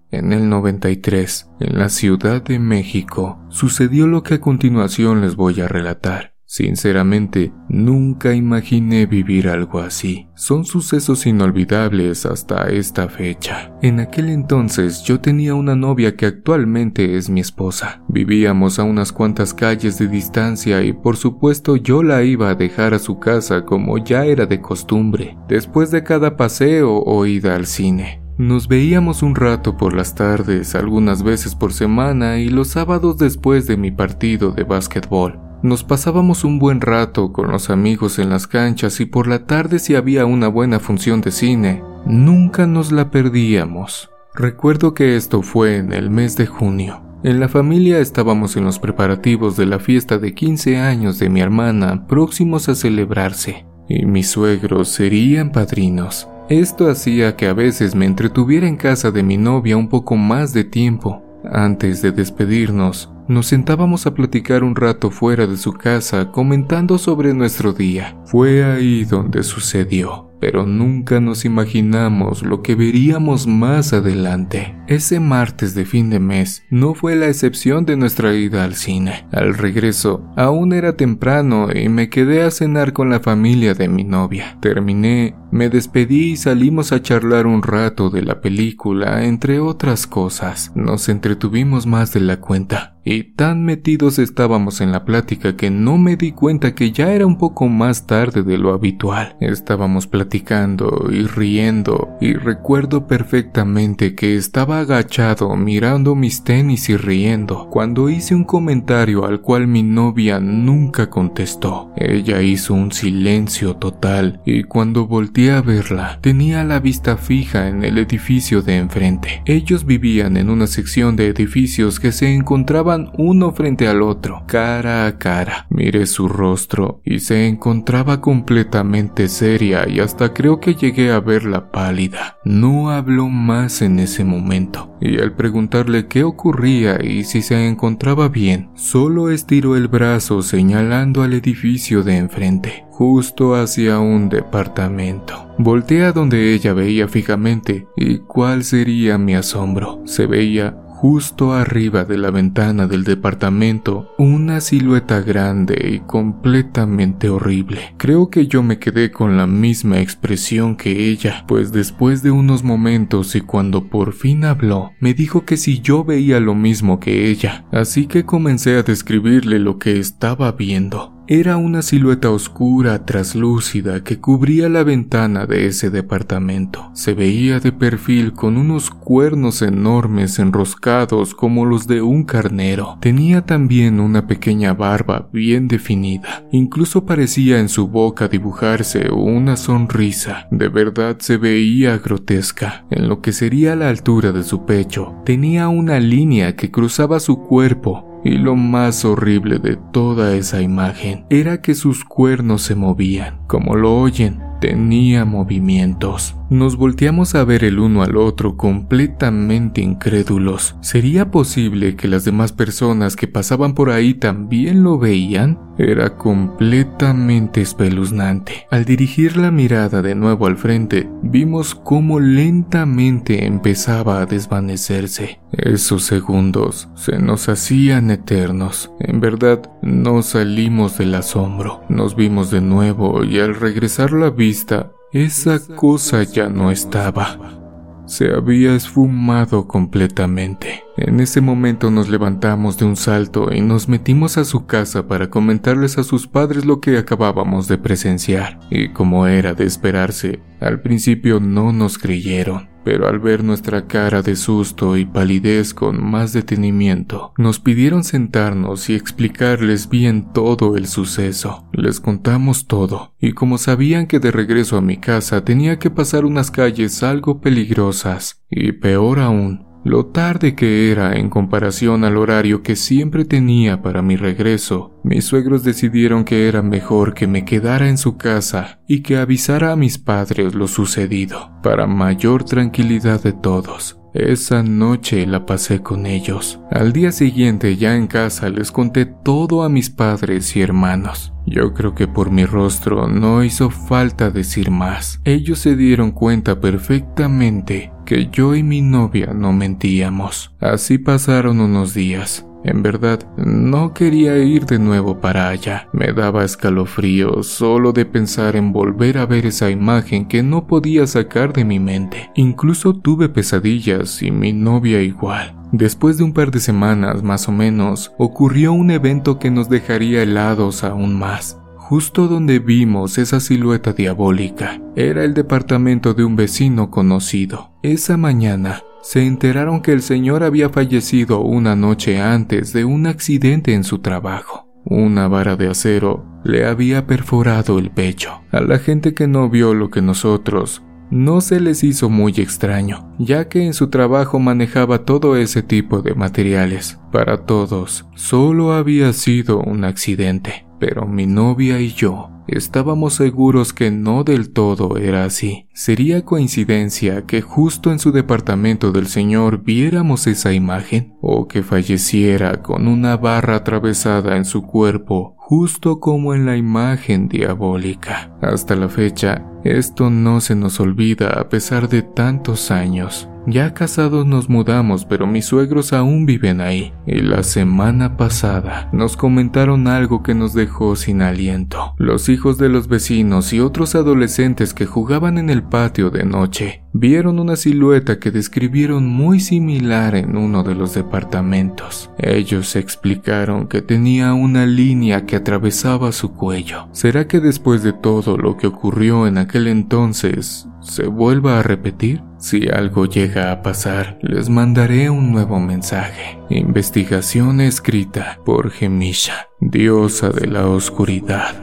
En 0.10 0.34
el 0.34 0.50
93, 0.50 1.52
en 1.60 1.78
la 1.78 1.90
Ciudad 1.90 2.42
de 2.42 2.58
México, 2.58 3.38
sucedió 3.50 4.08
lo 4.08 4.24
que 4.24 4.36
a 4.36 4.42
continuación 4.42 5.22
les 5.22 5.36
voy 5.36 5.62
a 5.62 5.68
relatar. 5.68 6.35
Sinceramente, 6.56 7.52
nunca 7.68 8.34
imaginé 8.34 9.08
vivir 9.08 9.50
algo 9.50 9.80
así. 9.80 10.30
Son 10.36 10.64
sucesos 10.64 11.26
inolvidables 11.26 12.26
hasta 12.26 12.70
esta 12.70 13.10
fecha. 13.10 13.74
En 13.82 14.00
aquel 14.00 14.30
entonces 14.30 15.04
yo 15.04 15.20
tenía 15.20 15.54
una 15.54 15.76
novia 15.76 16.16
que 16.16 16.28
actualmente 16.28 17.18
es 17.18 17.30
mi 17.30 17.42
esposa. 17.42 18.02
Vivíamos 18.08 18.80
a 18.80 18.86
unas 18.86 19.12
cuantas 19.12 19.54
calles 19.54 20.00
de 20.00 20.08
distancia 20.08 20.82
y 20.82 20.94
por 20.94 21.18
supuesto 21.18 21.76
yo 21.76 22.04
la 22.04 22.24
iba 22.24 22.52
a 22.52 22.56
dejar 22.56 22.94
a 22.94 23.00
su 23.00 23.20
casa 23.20 23.66
como 23.66 23.98
ya 23.98 24.24
era 24.24 24.46
de 24.46 24.62
costumbre, 24.62 25.38
después 25.50 25.92
de 25.92 26.04
cada 26.04 26.38
paseo 26.38 27.04
o 27.06 27.26
ida 27.26 27.54
al 27.54 27.66
cine. 27.66 28.22
Nos 28.38 28.70
veíamos 28.70 29.24
un 29.24 29.36
rato 29.36 29.76
por 29.76 29.94
las 29.94 30.16
tardes, 30.16 30.74
algunas 30.74 31.22
veces 31.22 31.54
por 31.54 31.74
semana 31.74 32.40
y 32.40 32.48
los 32.48 32.70
sábados 32.70 33.18
después 33.18 33.68
de 33.68 33.76
mi 33.76 33.92
partido 33.92 34.52
de 34.52 34.64
básquetbol. 34.64 35.45
Nos 35.64 35.84
pasábamos 35.84 36.44
un 36.44 36.60
buen 36.60 36.82
rato 36.82 37.32
con 37.32 37.52
los 37.52 37.70
amigos 37.70 38.20
en 38.20 38.30
las 38.30 38.48
canchas 38.48 39.00
y 39.00 39.06
por 39.06 39.28
la 39.28 39.46
tarde 39.46 39.80
si 39.80 39.96
había 39.96 40.26
una 40.26 40.48
buena 40.48 40.80
función 40.80 41.22
de 41.22 41.32
cine, 41.32 41.84
nunca 42.06 42.68
nos 42.68 42.92
la 42.92 43.10
perdíamos. 43.10 44.10
Recuerdo 44.34 44.94
que 44.94 45.16
esto 45.16 45.42
fue 45.42 45.78
en 45.78 45.94
el 45.94 46.10
mes 46.10 46.36
de 46.36 46.46
junio. 46.46 47.02
En 47.24 47.40
la 47.40 47.48
familia 47.48 48.00
estábamos 48.00 48.56
en 48.58 48.66
los 48.66 48.78
preparativos 48.78 49.58
de 49.58 49.66
la 49.66 49.80
fiesta 49.80 50.20
de 50.20 50.36
15 50.36 50.78
años 50.78 51.18
de 51.18 51.30
mi 51.30 51.42
hermana 51.42 52.06
próximos 52.06 52.70
a 52.70 52.76
celebrarse, 52.76 53.66
y 53.90 54.06
mis 54.06 54.30
suegros 54.30 54.90
serían 54.90 55.52
padrinos. 55.52 56.28
Esto 56.50 56.90
hacía 56.90 57.36
que 57.36 57.48
a 57.48 57.54
veces 57.54 57.96
me 57.96 58.06
entretuviera 58.06 58.68
en 58.68 58.76
casa 58.76 59.10
de 59.10 59.24
mi 59.24 59.38
novia 59.38 59.78
un 59.78 59.90
poco 59.90 60.16
más 60.16 60.54
de 60.54 60.64
tiempo. 60.64 61.24
Antes 61.52 62.04
de 62.04 62.12
despedirnos, 62.12 63.10
nos 63.28 63.48
sentábamos 63.48 64.06
a 64.06 64.14
platicar 64.14 64.64
un 64.64 64.76
rato 64.76 65.12
fuera 65.12 65.48
de 65.48 65.58
su 65.58 65.74
casa 65.74 66.32
comentando 66.32 66.98
sobre 66.98 67.34
nuestro 67.34 67.74
día. 67.74 68.18
Fue 68.26 68.64
ahí 68.64 69.04
donde 69.06 69.44
sucedió. 69.44 70.26
pero 70.38 70.66
nunca 70.66 71.20
nos 71.20 71.44
imaginamos 71.44 72.44
lo 72.44 72.62
que 72.62 72.76
veríamos 72.76 73.48
más 73.48 73.94
adelante. 73.94 74.76
Ese 74.86 75.20
martes 75.20 75.74
de 75.74 75.86
fin 75.86 76.12
de 76.12 76.20
mes 76.20 76.64
no 76.70 76.94
fue 76.94 77.16
la 77.16 77.28
excepción 77.28 77.86
de 77.86 77.98
nuestra 77.98 78.36
ida 78.36 78.64
al 78.64 78.76
cine. 78.76 79.26
Al 79.32 79.56
regreso, 79.56 80.24
aún 80.36 80.74
era 80.74 80.96
temprano 80.96 81.70
y 81.74 81.90
me 81.90 82.10
quedé 82.10 82.44
a 82.44 82.52
cenar 82.52 82.94
con 82.94 83.10
la 83.10 83.22
familia 83.22 83.74
de 83.74 83.88
mi 83.88 84.04
novia. 84.04 84.60
Terminé, 84.62 85.36
me 85.52 85.70
despedí 85.70 86.34
y 86.34 86.38
salimos 86.38 86.92
a 86.92 87.02
charlar 87.02 87.48
un 87.48 87.64
rato 87.64 88.12
de 88.12 88.22
la 88.22 88.42
película, 88.42 89.26
entre 89.26 89.60
otras 89.60 90.06
cosas. 90.06 90.72
Nos 90.76 91.10
entretuvimos 91.10 91.88
más 91.88 92.14
de 92.14 92.20
la 92.20 92.40
cuenta 92.40 92.95
y 93.06 93.24
tan 93.24 93.64
metidos 93.64 94.18
estábamos 94.18 94.82
en 94.82 94.92
la 94.92 95.06
plática 95.06 95.56
que 95.56 95.70
no 95.70 96.00
me 96.00 96.16
di 96.16 96.32
cuenta 96.32 96.74
que 96.74 96.92
ya 96.92 97.14
era 97.14 97.28
un 97.28 97.38
poco 97.38 97.68
más 97.68 98.08
tarde 98.08 98.42
de 98.42 98.58
lo 98.58 98.74
habitual. 98.74 99.38
Estábamos 99.40 100.08
platicando 100.08 101.08
y 101.12 101.28
riendo 101.28 102.18
y 102.20 102.34
recuerdo 102.34 103.06
perfectamente 103.06 104.16
que 104.16 104.36
estaba 104.36 104.80
agachado 104.80 105.56
mirando 105.56 106.16
mis 106.16 106.44
tenis 106.44 106.90
y 106.90 106.98
riendo 106.98 107.70
cuando 107.70 108.10
hice 108.10 108.34
un 108.34 108.44
comentario 108.44 109.26
al 109.26 109.42
cual 109.42 109.68
mi 109.68 109.84
novia 109.84 110.40
nunca 110.40 111.10
contestó. 111.12 111.92
Ella 111.96 112.42
hizo 112.42 112.74
un 112.74 112.92
silencio 112.92 113.76
total 113.76 114.42
y 114.46 114.64
cuando 114.64 115.06
volteé 115.06 115.52
a 115.52 115.62
verla 115.62 116.18
tenía 116.22 116.64
la 116.64 116.80
vista 116.80 117.18
fija 117.18 117.68
en 117.68 117.84
el 117.84 118.00
edificio 118.00 118.64
de 118.64 118.78
enfrente. 118.78 119.44
Ellos 119.46 119.86
vivían 119.86 120.38
en 120.38 120.50
una 120.50 120.66
sección 120.66 121.16
de 121.16 121.28
edificios 121.28 122.00
que 122.00 122.12
se 122.12 122.34
encontraban 122.34 122.95
uno 123.18 123.52
frente 123.52 123.88
al 123.88 124.02
otro, 124.02 124.44
cara 124.48 125.06
a 125.08 125.18
cara. 125.18 125.68
Miré 125.70 126.06
su 126.06 126.28
rostro 126.28 127.02
y 127.04 127.20
se 127.20 127.48
encontraba 127.48 128.22
completamente 128.22 129.28
seria 129.28 129.88
y 129.88 130.00
hasta 130.00 130.34
creo 130.34 130.60
que 130.60 130.76
llegué 130.76 131.12
a 131.12 131.20
verla 131.20 131.72
pálida. 131.72 132.38
No 132.46 132.90
habló 132.90 133.28
más 133.30 133.82
en 133.82 134.00
ese 134.00 134.24
momento 134.24 134.96
y 135.02 135.20
al 135.20 135.34
preguntarle 135.34 136.08
qué 136.08 136.24
ocurría 136.24 137.04
y 137.04 137.24
si 137.24 137.42
se 137.42 137.68
encontraba 137.68 138.30
bien, 138.30 138.70
solo 138.76 139.30
estiró 139.30 139.76
el 139.76 139.88
brazo 139.88 140.42
señalando 140.42 141.24
al 141.24 141.34
edificio 141.34 142.04
de 142.04 142.18
enfrente 142.18 142.86
justo 142.96 143.56
hacia 143.56 144.00
un 144.00 144.30
departamento. 144.30 145.50
Volteé 145.58 146.06
a 146.06 146.14
donde 146.14 146.54
ella 146.54 146.74
veía 146.74 147.10
fijamente 147.10 147.88
y 147.98 148.20
cuál 148.20 148.64
sería 148.64 149.18
mi 149.18 149.36
asombro. 149.36 150.02
Se 150.06 150.28
veía 150.28 150.78
justo 150.96 151.54
arriba 151.54 152.06
de 152.06 152.18
la 152.18 152.32
ventana 152.32 152.88
del 152.88 153.04
departamento 153.04 154.14
una 154.18 154.62
silueta 154.62 155.20
grande 155.20 155.92
y 155.94 156.00
completamente 156.00 157.30
horrible. 157.30 157.94
Creo 157.98 158.30
que 158.30 158.48
yo 158.48 158.64
me 158.64 158.80
quedé 158.80 159.12
con 159.12 159.36
la 159.36 159.46
misma 159.46 160.00
expresión 160.00 160.78
que 160.78 161.10
ella, 161.10 161.44
pues 161.48 161.74
después 161.74 162.24
de 162.24 162.32
unos 162.32 162.64
momentos 162.64 163.36
y 163.36 163.42
cuando 163.42 163.90
por 163.90 164.14
fin 164.14 164.46
habló, 164.46 164.92
me 165.02 165.14
dijo 165.14 165.44
que 165.44 165.58
si 165.58 165.82
yo 165.82 166.06
veía 166.06 166.40
lo 166.40 166.56
mismo 166.56 167.00
que 167.00 167.30
ella, 167.30 167.66
así 167.72 168.08
que 168.08 168.26
comencé 168.26 168.76
a 168.78 168.84
describirle 168.84 169.60
lo 169.60 169.78
que 169.78 170.00
estaba 170.00 170.54
viendo. 170.54 171.15
Era 171.28 171.58
una 171.58 171.82
silueta 171.82 172.30
oscura, 172.30 173.04
traslúcida, 173.04 174.04
que 174.04 174.20
cubría 174.20 174.70
la 174.70 174.84
ventana 174.84 175.48
de 175.48 175.66
ese 175.66 175.90
departamento. 175.90 176.92
Se 176.94 177.16
veía 177.16 177.60
de 177.60 177.72
perfil 177.72 178.34
con 178.34 178.58
unos 178.58 178.92
cuernos 178.92 179.64
enormes 179.64 180.38
enroscados 180.38 181.34
como 181.34 181.66
los 181.66 181.88
de 181.88 182.04
un 182.04 182.26
carnero. 182.26 183.00
Tenía 183.02 183.42
también 183.44 184.00
una 184.00 184.28
pequeña 184.28 184.76
barba 184.76 185.28
bien 185.34 185.68
definida. 185.68 186.46
Incluso 186.52 187.08
parecía 187.08 187.60
en 187.60 187.70
su 187.70 187.88
boca 187.88 188.28
dibujarse 188.28 189.10
una 189.12 189.58
sonrisa. 189.58 190.48
De 190.52 190.70
verdad 190.70 191.18
se 191.18 191.38
veía 191.38 191.98
grotesca. 191.98 192.86
En 192.92 193.10
lo 193.10 193.22
que 193.22 193.32
sería 193.32 193.76
la 193.76 193.90
altura 193.90 194.32
de 194.32 194.44
su 194.44 194.68
pecho, 194.68 195.16
tenía 195.26 195.70
una 195.70 196.00
línea 196.00 196.56
que 196.56 196.70
cruzaba 196.70 197.20
su 197.20 197.40
cuerpo 197.40 198.15
y 198.26 198.40
lo 198.40 198.56
más 198.56 199.06
horrible 199.06 199.60
de 199.60 199.78
toda 199.94 200.36
esa 200.36 200.62
imagen 200.62 201.26
era 201.30 201.62
que 201.62 201.76
sus 201.76 202.04
cuernos 202.04 202.64
se 202.64 202.74
movían, 202.76 203.40
como 203.48 203.76
lo 203.76 203.96
oyen, 203.96 204.42
tenía 204.60 205.26
movimientos. 205.26 206.36
Nos 206.50 206.76
volteamos 206.76 207.36
a 207.36 207.44
ver 207.44 207.64
el 207.64 207.78
uno 207.78 208.02
al 208.02 208.18
otro 208.18 208.58
completamente 208.58 209.82
incrédulos. 209.82 210.76
¿Sería 210.82 211.30
posible 211.30 211.96
que 211.96 212.08
las 212.08 212.26
demás 212.26 212.52
personas 212.52 213.16
que 213.16 213.28
pasaban 213.28 213.76
por 213.76 213.92
ahí 213.92 214.16
también 214.16 214.84
lo 214.84 214.98
veían? 214.98 215.60
Era 215.78 216.16
completamente 216.16 217.62
espeluznante. 217.62 218.66
Al 218.72 218.86
dirigir 218.86 219.38
la 219.38 219.52
mirada 219.52 220.02
de 220.02 220.16
nuevo 220.16 220.48
al 220.48 220.58
frente, 220.58 221.10
vimos 221.22 221.76
cómo 221.76 222.20
lentamente 222.20 223.46
empezaba 223.46 224.22
a 224.22 224.26
desvanecerse. 224.26 225.40
Esos 225.52 226.04
segundos 226.04 226.90
se 226.96 227.20
nos 227.20 227.50
hacían 227.50 228.12
eternos. 228.12 228.92
En 229.00 229.20
verdad, 229.20 229.70
no 229.82 230.22
salimos 230.22 230.98
del 230.98 231.16
asombro. 231.16 231.84
Nos 231.90 232.16
vimos 232.16 232.52
de 232.52 232.62
nuevo 232.62 233.24
y 233.24 233.40
al 233.40 233.56
regresar 233.56 234.12
la 234.12 234.30
vista, 234.30 234.92
esa 235.12 235.60
cosa 235.76 236.24
ya 236.24 236.50
no 236.50 236.72
estaba. 236.72 237.65
Se 238.06 238.34
había 238.34 238.76
esfumado 238.76 239.68
completamente. 239.68 240.84
En 240.98 241.20
ese 241.20 241.42
momento 241.42 241.92
nos 241.92 242.10
levantamos 242.10 242.78
de 242.78 242.86
un 242.86 242.96
salto 242.96 243.52
y 243.52 243.62
nos 243.62 243.88
metimos 243.90 244.38
a 244.38 244.46
su 244.46 244.66
casa 244.66 245.08
para 245.08 245.30
comentarles 245.30 245.98
a 245.98 246.04
sus 246.04 246.28
padres 246.28 246.66
lo 246.66 246.80
que 246.80 246.98
acabábamos 246.98 247.68
de 247.68 247.78
presenciar. 247.78 248.60
Y 248.70 248.90
como 248.90 249.28
era 249.28 249.54
de 249.54 249.66
esperarse, 249.66 250.40
al 250.60 250.82
principio 250.82 251.40
no 251.40 251.74
nos 251.74 251.98
creyeron 251.98 252.75
pero 252.86 253.08
al 253.08 253.20
ver 253.20 253.44
nuestra 253.44 253.88
cara 253.88 254.22
de 254.22 254.36
susto 254.36 254.96
y 254.96 255.06
palidez 255.06 255.74
con 255.74 256.02
más 256.02 256.32
detenimiento, 256.32 257.34
nos 257.38 257.60
pidieron 257.60 258.04
sentarnos 258.04 258.90
y 258.90 258.94
explicarles 258.94 259.90
bien 259.90 260.32
todo 260.32 260.78
el 260.78 260.88
suceso. 260.88 261.68
Les 261.74 262.00
contamos 262.00 262.68
todo, 262.68 263.16
y 263.20 263.34
como 263.34 263.58
sabían 263.58 264.06
que 264.06 264.20
de 264.20 264.32
regreso 264.32 264.78
a 264.78 264.82
mi 264.82 264.98
casa 264.98 265.44
tenía 265.44 265.80
que 265.80 265.90
pasar 265.90 266.26
unas 266.26 266.52
calles 266.52 267.02
algo 267.02 267.42
peligrosas, 267.42 268.44
y 268.52 268.72
peor 268.72 269.20
aún, 269.20 269.66
lo 269.86 270.08
tarde 270.08 270.56
que 270.56 270.92
era 270.92 271.16
en 271.16 271.30
comparación 271.30 272.04
al 272.06 272.18
horario 272.18 272.64
que 272.64 272.76
siempre 272.76 273.24
tenía 273.24 273.84
para 273.84 274.02
mi 274.02 274.16
regreso, 274.16 275.00
mis 275.04 275.26
suegros 275.26 275.64
decidieron 275.64 276.26
que 276.26 276.48
era 276.48 276.64
mejor 276.64 277.14
que 277.14 277.28
me 277.28 277.46
quedara 277.46 277.88
en 277.88 278.00
su 278.00 278.18
casa 278.18 278.80
y 278.88 279.04
que 279.04 279.18
avisara 279.18 279.72
a 279.72 279.76
mis 279.76 280.00
padres 280.00 280.56
lo 280.56 280.68
sucedido, 280.68 281.52
para 281.62 281.86
mayor 281.86 282.44
tranquilidad 282.44 283.22
de 283.22 283.34
todos. 283.34 284.00
Esa 284.16 284.64
noche 284.64 285.28
la 285.28 285.46
pasé 285.46 285.84
con 285.84 286.08
ellos. 286.08 286.60
Al 286.72 286.92
día 286.92 287.12
siguiente 287.12 287.76
ya 287.76 287.96
en 287.96 288.08
casa 288.08 288.50
les 288.50 288.72
conté 288.72 289.06
todo 289.06 289.62
a 289.62 289.70
mis 289.70 289.92
padres 289.92 290.56
y 290.56 290.62
hermanos. 290.62 291.34
Yo 291.46 291.74
creo 291.74 291.94
que 291.94 292.08
por 292.08 292.32
mi 292.32 292.46
rostro 292.46 293.08
no 293.08 293.44
hizo 293.44 293.70
falta 293.70 294.32
decir 294.32 294.72
más. 294.72 295.20
Ellos 295.26 295.60
se 295.60 295.76
dieron 295.76 296.12
cuenta 296.12 296.60
perfectamente 296.60 297.92
que 298.06 298.30
yo 298.32 298.56
y 298.56 298.64
mi 298.64 298.82
novia 298.82 299.34
no 299.34 299.52
mentíamos. 299.52 300.56
Así 300.60 300.98
pasaron 300.98 301.60
unos 301.60 301.94
días. 301.94 302.46
En 302.64 302.82
verdad, 302.82 303.20
no 303.38 303.94
quería 303.94 304.38
ir 304.40 304.66
de 304.66 304.80
nuevo 304.80 305.22
para 305.22 305.50
allá. 305.50 305.88
Me 305.94 306.14
daba 306.14 306.44
escalofrío 306.44 307.44
solo 307.44 307.92
de 307.92 308.06
pensar 308.06 308.56
en 308.56 308.74
volver 308.74 309.20
a 309.20 309.28
ver 309.28 309.46
esa 309.46 309.70
imagen 309.70 310.28
que 310.28 310.42
no 310.42 310.66
podía 310.66 311.06
sacar 311.06 311.54
de 311.54 311.64
mi 311.64 311.80
mente. 311.80 312.32
Incluso 312.34 312.96
tuve 312.96 313.30
pesadillas 313.30 314.24
y 314.24 314.32
mi 314.32 314.52
novia 314.52 315.02
igual. 315.04 315.56
Después 315.74 316.18
de 316.18 316.24
un 316.24 316.34
par 316.34 316.50
de 316.50 316.60
semanas 316.60 317.22
más 317.22 317.48
o 317.48 317.52
menos, 317.52 318.14
ocurrió 318.18 318.74
un 318.74 318.90
evento 318.90 319.38
que 319.38 319.52
nos 319.52 319.70
dejaría 319.70 320.24
helados 320.24 320.84
aún 320.84 321.20
más. 321.20 321.60
Justo 321.88 322.28
donde 322.28 322.58
vimos 322.58 323.20
esa 323.20 323.40
silueta 323.40 323.94
diabólica, 323.94 324.82
era 324.96 325.24
el 325.24 325.36
departamento 325.36 326.16
de 326.16 326.24
un 326.24 326.36
vecino 326.36 326.90
conocido. 326.90 327.74
Esa 327.84 328.18
mañana, 328.18 328.82
se 329.04 329.24
enteraron 329.28 329.84
que 329.84 329.92
el 329.92 330.02
señor 330.02 330.44
había 330.44 330.70
fallecido 330.70 331.42
una 331.42 331.76
noche 331.76 332.20
antes 332.20 332.74
de 332.74 332.86
un 332.86 333.06
accidente 333.06 333.76
en 333.76 333.84
su 333.84 334.00
trabajo. 334.00 334.68
Una 334.84 335.28
vara 335.28 335.58
de 335.58 335.68
acero 335.68 336.26
le 336.44 336.66
había 336.66 337.06
perforado 337.06 337.78
el 337.78 337.92
pecho. 337.92 338.42
A 338.52 338.62
la 338.62 338.80
gente 338.80 339.14
que 339.14 339.28
no 339.28 339.48
vio 339.48 339.76
lo 339.76 339.92
que 339.92 340.02
nosotros, 340.02 340.82
no 341.12 341.40
se 341.40 341.60
les 341.60 341.84
hizo 341.84 342.10
muy 342.10 342.34
extraño, 342.38 343.14
ya 343.20 343.48
que 343.48 343.64
en 343.64 343.76
su 343.76 343.90
trabajo 343.90 344.40
manejaba 344.40 345.06
todo 345.06 345.38
ese 345.38 345.62
tipo 345.62 346.02
de 346.02 346.16
materiales. 346.16 347.00
Para 347.12 347.46
todos, 347.46 348.08
solo 348.16 348.74
había 348.74 349.14
sido 349.14 349.60
un 349.60 349.84
accidente, 349.84 350.65
pero 350.80 351.06
mi 351.06 351.26
novia 351.26 351.80
y 351.80 351.94
yo 351.94 352.30
Estábamos 352.48 353.16
seguros 353.16 353.74
que 353.74 353.90
no 353.90 354.24
del 354.24 354.52
todo 354.52 354.98
era 354.98 355.26
así. 355.26 355.68
¿Sería 355.74 356.24
coincidencia 356.24 357.26
que 357.26 357.42
justo 357.42 357.92
en 357.92 357.98
su 357.98 358.12
departamento 358.12 358.92
del 358.92 359.08
señor 359.08 359.64
viéramos 359.64 360.28
esa 360.28 360.54
imagen? 360.54 361.16
¿O 361.22 361.48
que 361.48 361.64
falleciera 361.64 362.62
con 362.62 362.88
una 362.88 363.18
barra 363.18 363.56
atravesada 363.56 364.38
en 364.38 364.46
su 364.46 364.62
cuerpo 364.62 365.36
justo 365.38 366.00
como 366.00 366.34
en 366.34 366.48
la 366.48 366.58
imagen 366.58 367.28
diabólica. 367.28 368.36
Hasta 368.42 368.76
la 368.76 368.90
fecha, 368.90 369.46
esto 369.64 370.10
no 370.10 370.42
se 370.42 370.56
nos 370.56 370.80
olvida 370.80 371.40
a 371.40 371.50
pesar 371.50 371.88
de 371.88 372.02
tantos 372.02 372.72
años. 372.72 373.30
Ya 373.48 373.74
casados 373.74 374.26
nos 374.26 374.50
mudamos, 374.50 375.06
pero 375.06 375.28
mis 375.28 375.46
suegros 375.46 375.94
aún 375.94 376.26
viven 376.26 376.62
ahí. 376.62 376.94
Y 377.06 377.20
la 377.20 377.44
semana 377.44 378.18
pasada 378.18 378.90
nos 378.92 379.16
comentaron 379.18 379.88
algo 379.88 380.24
que 380.24 380.34
nos 380.34 380.54
dejó 380.54 380.96
sin 380.96 381.22
aliento. 381.22 381.94
Los 381.98 382.28
hijos 382.30 382.58
de 382.58 382.70
los 382.70 382.88
vecinos 382.88 383.54
y 383.54 383.60
otros 383.60 383.94
adolescentes 383.94 384.74
que 384.74 384.86
jugaban 384.86 385.38
en 385.38 385.50
el 385.50 385.64
patio 385.64 386.10
de 386.10 386.26
noche 386.26 386.82
vieron 386.94 387.40
una 387.40 387.56
silueta 387.58 388.20
que 388.20 388.32
describieron 388.32 389.06
muy 389.06 389.40
similar 389.42 390.16
en 390.16 390.38
uno 390.38 390.64
de 390.64 390.76
los 390.76 390.94
departamentos. 390.94 392.10
Ellos 392.18 392.76
explicaron 392.76 393.68
que 393.68 393.82
tenía 393.82 394.34
una 394.34 394.66
línea 394.66 395.26
que 395.26 395.36
atravesaba 395.36 396.14
su 396.14 396.34
cuello. 396.34 396.88
¿Será 396.94 397.28
que 397.28 397.42
después 397.42 397.84
de 397.84 397.94
todo 397.94 398.38
lo 398.38 398.56
que 398.56 398.68
ocurrió 398.68 399.28
en 399.28 399.38
aquel 399.38 399.68
entonces 399.68 400.68
se 400.86 401.08
vuelva 401.08 401.60
a 401.60 401.64
repetir? 401.64 402.24
Si 402.38 402.68
algo 402.70 403.06
llega 403.06 403.52
a 403.52 403.62
pasar, 403.62 404.20
les 404.22 404.50
mandaré 404.50 405.10
un 405.10 405.32
nuevo 405.32 405.60
mensaje. 405.60 406.40
Investigación 406.50 407.60
escrita 407.60 408.40
por 408.46 408.70
Gemisha, 408.70 409.48
diosa 409.60 410.30
de 410.30 410.48
la 410.48 410.68
oscuridad. 410.68 411.56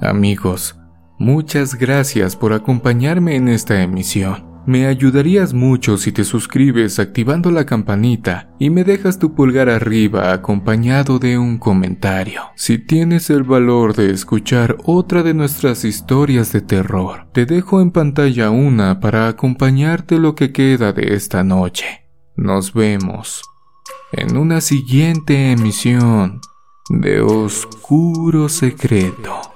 Amigos, 0.00 0.78
muchas 1.18 1.74
gracias 1.74 2.34
por 2.34 2.52
acompañarme 2.52 3.36
en 3.36 3.48
esta 3.48 3.82
emisión. 3.82 4.55
Me 4.66 4.86
ayudarías 4.86 5.54
mucho 5.54 5.96
si 5.96 6.10
te 6.10 6.24
suscribes 6.24 6.98
activando 6.98 7.52
la 7.52 7.64
campanita 7.64 8.50
y 8.58 8.70
me 8.70 8.82
dejas 8.82 9.20
tu 9.20 9.32
pulgar 9.32 9.68
arriba 9.68 10.32
acompañado 10.32 11.20
de 11.20 11.38
un 11.38 11.58
comentario. 11.58 12.42
Si 12.56 12.78
tienes 12.78 13.30
el 13.30 13.44
valor 13.44 13.94
de 13.94 14.10
escuchar 14.10 14.76
otra 14.84 15.22
de 15.22 15.34
nuestras 15.34 15.84
historias 15.84 16.52
de 16.52 16.62
terror, 16.62 17.28
te 17.32 17.46
dejo 17.46 17.80
en 17.80 17.92
pantalla 17.92 18.50
una 18.50 18.98
para 18.98 19.28
acompañarte 19.28 20.18
lo 20.18 20.34
que 20.34 20.50
queda 20.50 20.92
de 20.92 21.14
esta 21.14 21.44
noche. 21.44 22.08
Nos 22.34 22.74
vemos 22.74 23.42
en 24.10 24.36
una 24.36 24.60
siguiente 24.60 25.52
emisión 25.52 26.40
de 26.90 27.20
Oscuro 27.20 28.48
Secreto. 28.48 29.55